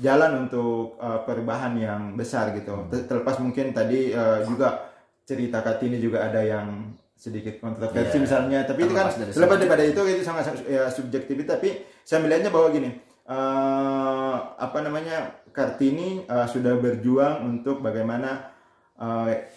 [0.00, 2.88] jalan untuk uh, perubahan yang besar gitu.
[2.88, 4.88] Ter- Terlepas mungkin tadi uh, juga
[5.28, 6.90] cerita Kartini juga ada yang
[7.20, 8.24] sedikit kontroversi Iya.
[8.24, 12.72] misalnya, tapi itu kan terlepas daripada itu itu sangat ya, subjektif tapi saya melihatnya bahwa
[12.72, 12.96] gini
[13.26, 18.54] eh, apa namanya Kartini eh, sudah berjuang untuk bagaimana
[18.96, 19.50] eh,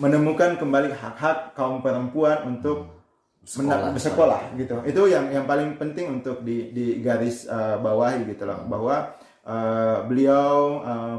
[0.00, 3.00] menemukan kembali hak-hak kaum perempuan untuk
[3.40, 3.92] Sekolah.
[3.96, 4.84] bersekolah gitu.
[4.84, 8.64] Itu yang yang paling penting untuk di, di garis eh, bawahi gitu loh.
[8.68, 11.18] Bahwa eh, beliau eh,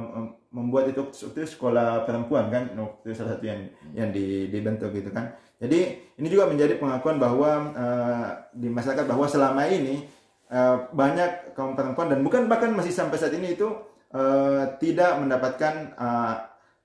[0.52, 2.72] membuat itu, itu sekolah perempuan kan?
[3.04, 3.62] Itu salah satu yang
[3.98, 5.34] yang di- dibentuk gitu kan.
[5.62, 10.06] Jadi ini juga menjadi pengakuan bahwa eh, di masyarakat bahwa selama ini
[10.52, 13.72] eh, banyak kaum perempuan dan bukan bahkan masih sampai saat ini itu
[14.12, 16.34] eh, tidak mendapatkan eh,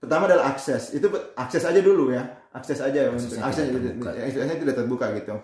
[0.00, 0.94] pertama adalah akses.
[0.94, 2.22] Itu akses aja dulu ya.
[2.56, 4.10] Akses aja Aksesnya akses tidak terbuka.
[4.16, 5.34] aksesnya tidak terbuka gitu.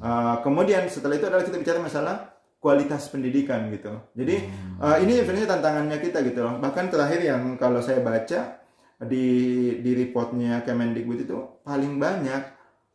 [0.00, 2.16] Eh, kemudian setelah itu adalah kita bicara masalah
[2.62, 3.92] kualitas pendidikan gitu.
[4.16, 4.36] Jadi
[4.80, 6.56] eh, ini sebenarnya tantangannya kita gitu loh.
[6.62, 8.62] Bahkan terakhir yang kalau saya baca
[9.02, 9.26] di
[9.82, 12.42] di reportnya Kemendikbud itu paling banyak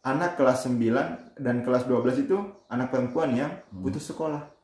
[0.07, 2.39] anak kelas 9 dan kelas 12 itu
[2.71, 4.56] anak perempuan yang putus sekolah.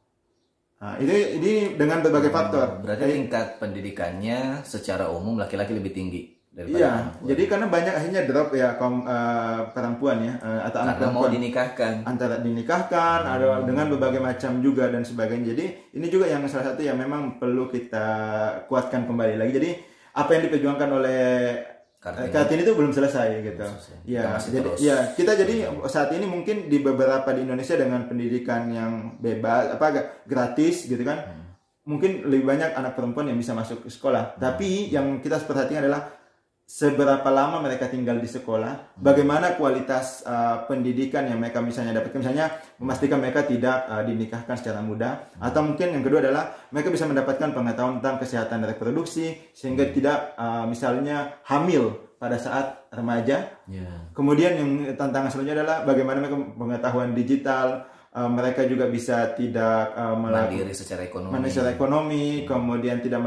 [0.83, 2.83] Nah, ini ini dengan berbagai faktor.
[2.83, 7.27] Berarti tingkat pendidikannya secara umum laki-laki lebih tinggi daripada Iya, perempuan.
[7.33, 11.23] jadi karena banyak akhirnya drop ya kaum eh, perempuan ya eh, atau anak karena mau
[11.23, 11.93] perempuan dinikahkan.
[12.05, 15.55] antara dinikahkan ada dengan berbagai macam juga dan sebagainya.
[15.55, 15.65] Jadi
[15.95, 18.07] ini juga yang salah satu yang memang perlu kita
[18.67, 19.51] kuatkan kembali lagi.
[19.55, 19.69] Jadi
[20.13, 21.21] apa yang diperjuangkan oleh
[22.03, 22.35] Kartini.
[22.35, 23.63] Kartini itu belum selesai gitu.
[23.63, 23.95] selesai.
[24.03, 24.79] Kita Ya, jadi terus.
[24.83, 25.55] ya kita jadi
[25.87, 30.99] saat ini mungkin di beberapa di Indonesia dengan pendidikan yang bebas apa agak gratis gitu
[31.07, 31.23] kan.
[31.23, 31.43] Hmm.
[31.87, 34.35] Mungkin lebih banyak anak perempuan yang bisa masuk ke sekolah.
[34.35, 36.11] Tapi yang kita perhatikan adalah
[36.73, 42.49] seberapa lama mereka tinggal di sekolah, bagaimana kualitas uh, pendidikan yang mereka misalnya dapatkan, misalnya
[42.81, 47.53] memastikan mereka tidak uh, dinikahkan secara mudah, atau mungkin yang kedua adalah mereka bisa mendapatkan
[47.53, 53.53] pengetahuan tentang kesehatan reproduksi sehingga tidak uh, misalnya hamil pada saat remaja.
[53.69, 54.09] Ya.
[54.17, 60.15] Kemudian yang tantangan selanjutnya adalah bagaimana mereka pengetahuan digital, uh, mereka juga bisa tidak uh,
[60.15, 61.49] melakukan Mandiri secara ekonomi.
[61.49, 63.19] secara ekonomi, kemudian tidak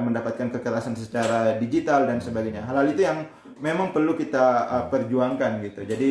[0.00, 2.64] mendapatkan kekerasan secara digital dan sebagainya.
[2.64, 3.26] Hal-hal itu yang
[3.58, 5.82] memang perlu kita uh, perjuangkan gitu.
[5.82, 6.10] Jadi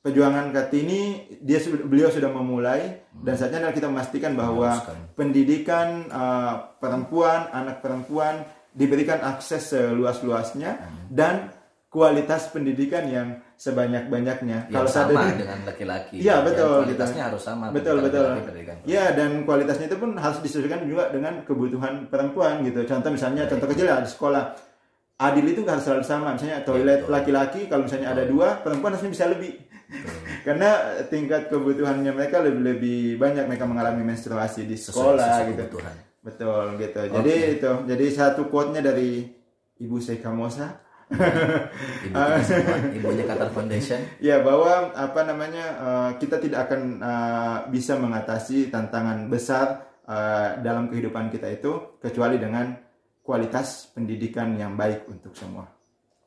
[0.00, 4.80] perjuangan Kartini dia beliau sudah memulai dan saatnya adalah kita memastikan bahwa
[5.12, 10.78] pendidikan uh, perempuan, anak perempuan diberikan akses seluas-luasnya
[11.10, 11.52] dan
[11.90, 13.28] kualitas pendidikan yang
[13.60, 14.72] sebanyak-banyaknya.
[14.72, 16.16] Saat sama ini- dengan laki-laki.
[16.16, 17.28] Iya, betul, Kualitasnya gitu.
[17.28, 17.66] harus sama.
[17.68, 18.76] betul betul laki-laki pendidikan.
[18.88, 23.68] ya dan kualitasnya itu pun harus disesuaikan juga dengan kebutuhan perempuan gitu contoh misalnya contoh
[23.68, 24.44] kecil ya di sekolah
[25.20, 27.12] adil itu nggak harus selalu sama misalnya toilet betul.
[27.12, 29.52] laki-laki kalau misalnya ada dua perempuan harusnya bisa lebih
[30.46, 30.70] karena
[31.06, 35.94] tingkat kebutuhannya mereka lebih lebih banyak mereka mengalami menstruasi di Sesuai- sekolah sesuai gitu kebutuhan.
[36.20, 39.28] betul gitu jadi itu jadi satu quote-nya dari
[39.76, 40.80] ibu Seika Mosa
[41.10, 44.00] Ibu kita semua, ibunya Qatar Foundation.
[44.22, 50.86] Ya bahwa apa namanya eh, kita tidak akan eh, bisa mengatasi tantangan besar eh, dalam
[50.86, 52.70] kehidupan kita itu kecuali dengan
[53.20, 55.66] kualitas pendidikan yang baik untuk semua.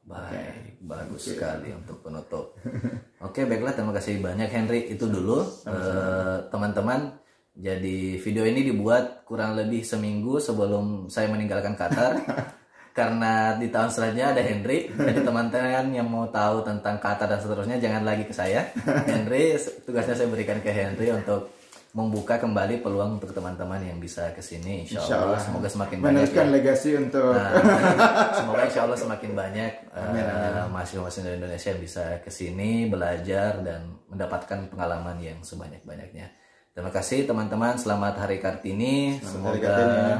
[0.03, 2.59] Baik, bagus sekali untuk penutup.
[3.27, 4.91] Oke, baiklah terima kasih banyak Henry.
[4.91, 7.23] Itu dulu eh, teman-teman.
[7.53, 12.19] Jadi video ini dibuat kurang lebih seminggu sebelum saya meninggalkan Qatar.
[12.93, 14.85] Karena di tahun selanjutnya ada Henry.
[14.87, 18.69] Jadi teman-teman yang mau tahu tentang Qatar dan seterusnya jangan lagi ke saya.
[19.09, 21.49] Henry tugasnya saya berikan ke Henry untuk
[21.93, 24.85] membuka kembali peluang untuk teman-teman yang bisa ke sini.
[24.85, 25.41] Insya Insya Allah Allah.
[25.41, 26.05] semoga semakin banyak.
[26.05, 26.13] ya.
[26.21, 27.51] Meneruskan legasi untuk Nah,
[28.37, 33.81] semoga insya Allah semakin banyak eh, mahasiswa-mahasiswa dari Indonesia yang bisa ke sini belajar dan
[34.09, 36.33] mendapatkan pengalaman yang sebanyak-banyaknya.
[36.73, 37.77] Terima kasih teman-teman.
[37.77, 39.21] Selamat Hari Kartini.
[39.21, 40.13] Semoga Hari Kartini.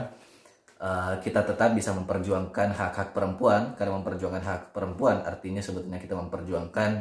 [0.83, 3.79] Eh, kita tetap bisa memperjuangkan hak-hak perempuan.
[3.79, 6.91] Karena memperjuangkan hak perempuan artinya sebetulnya kita memperjuangkan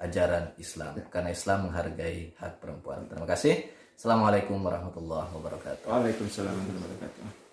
[0.00, 0.96] ajaran Islam.
[1.12, 3.04] Karena Islam menghargai hak perempuan.
[3.04, 3.68] Terima kasih.
[3.96, 5.88] Assalamualaikum warahmatullahi wabarakatuh.
[5.88, 7.45] Waalaikumsalam warahmatullahi wabarakatuh.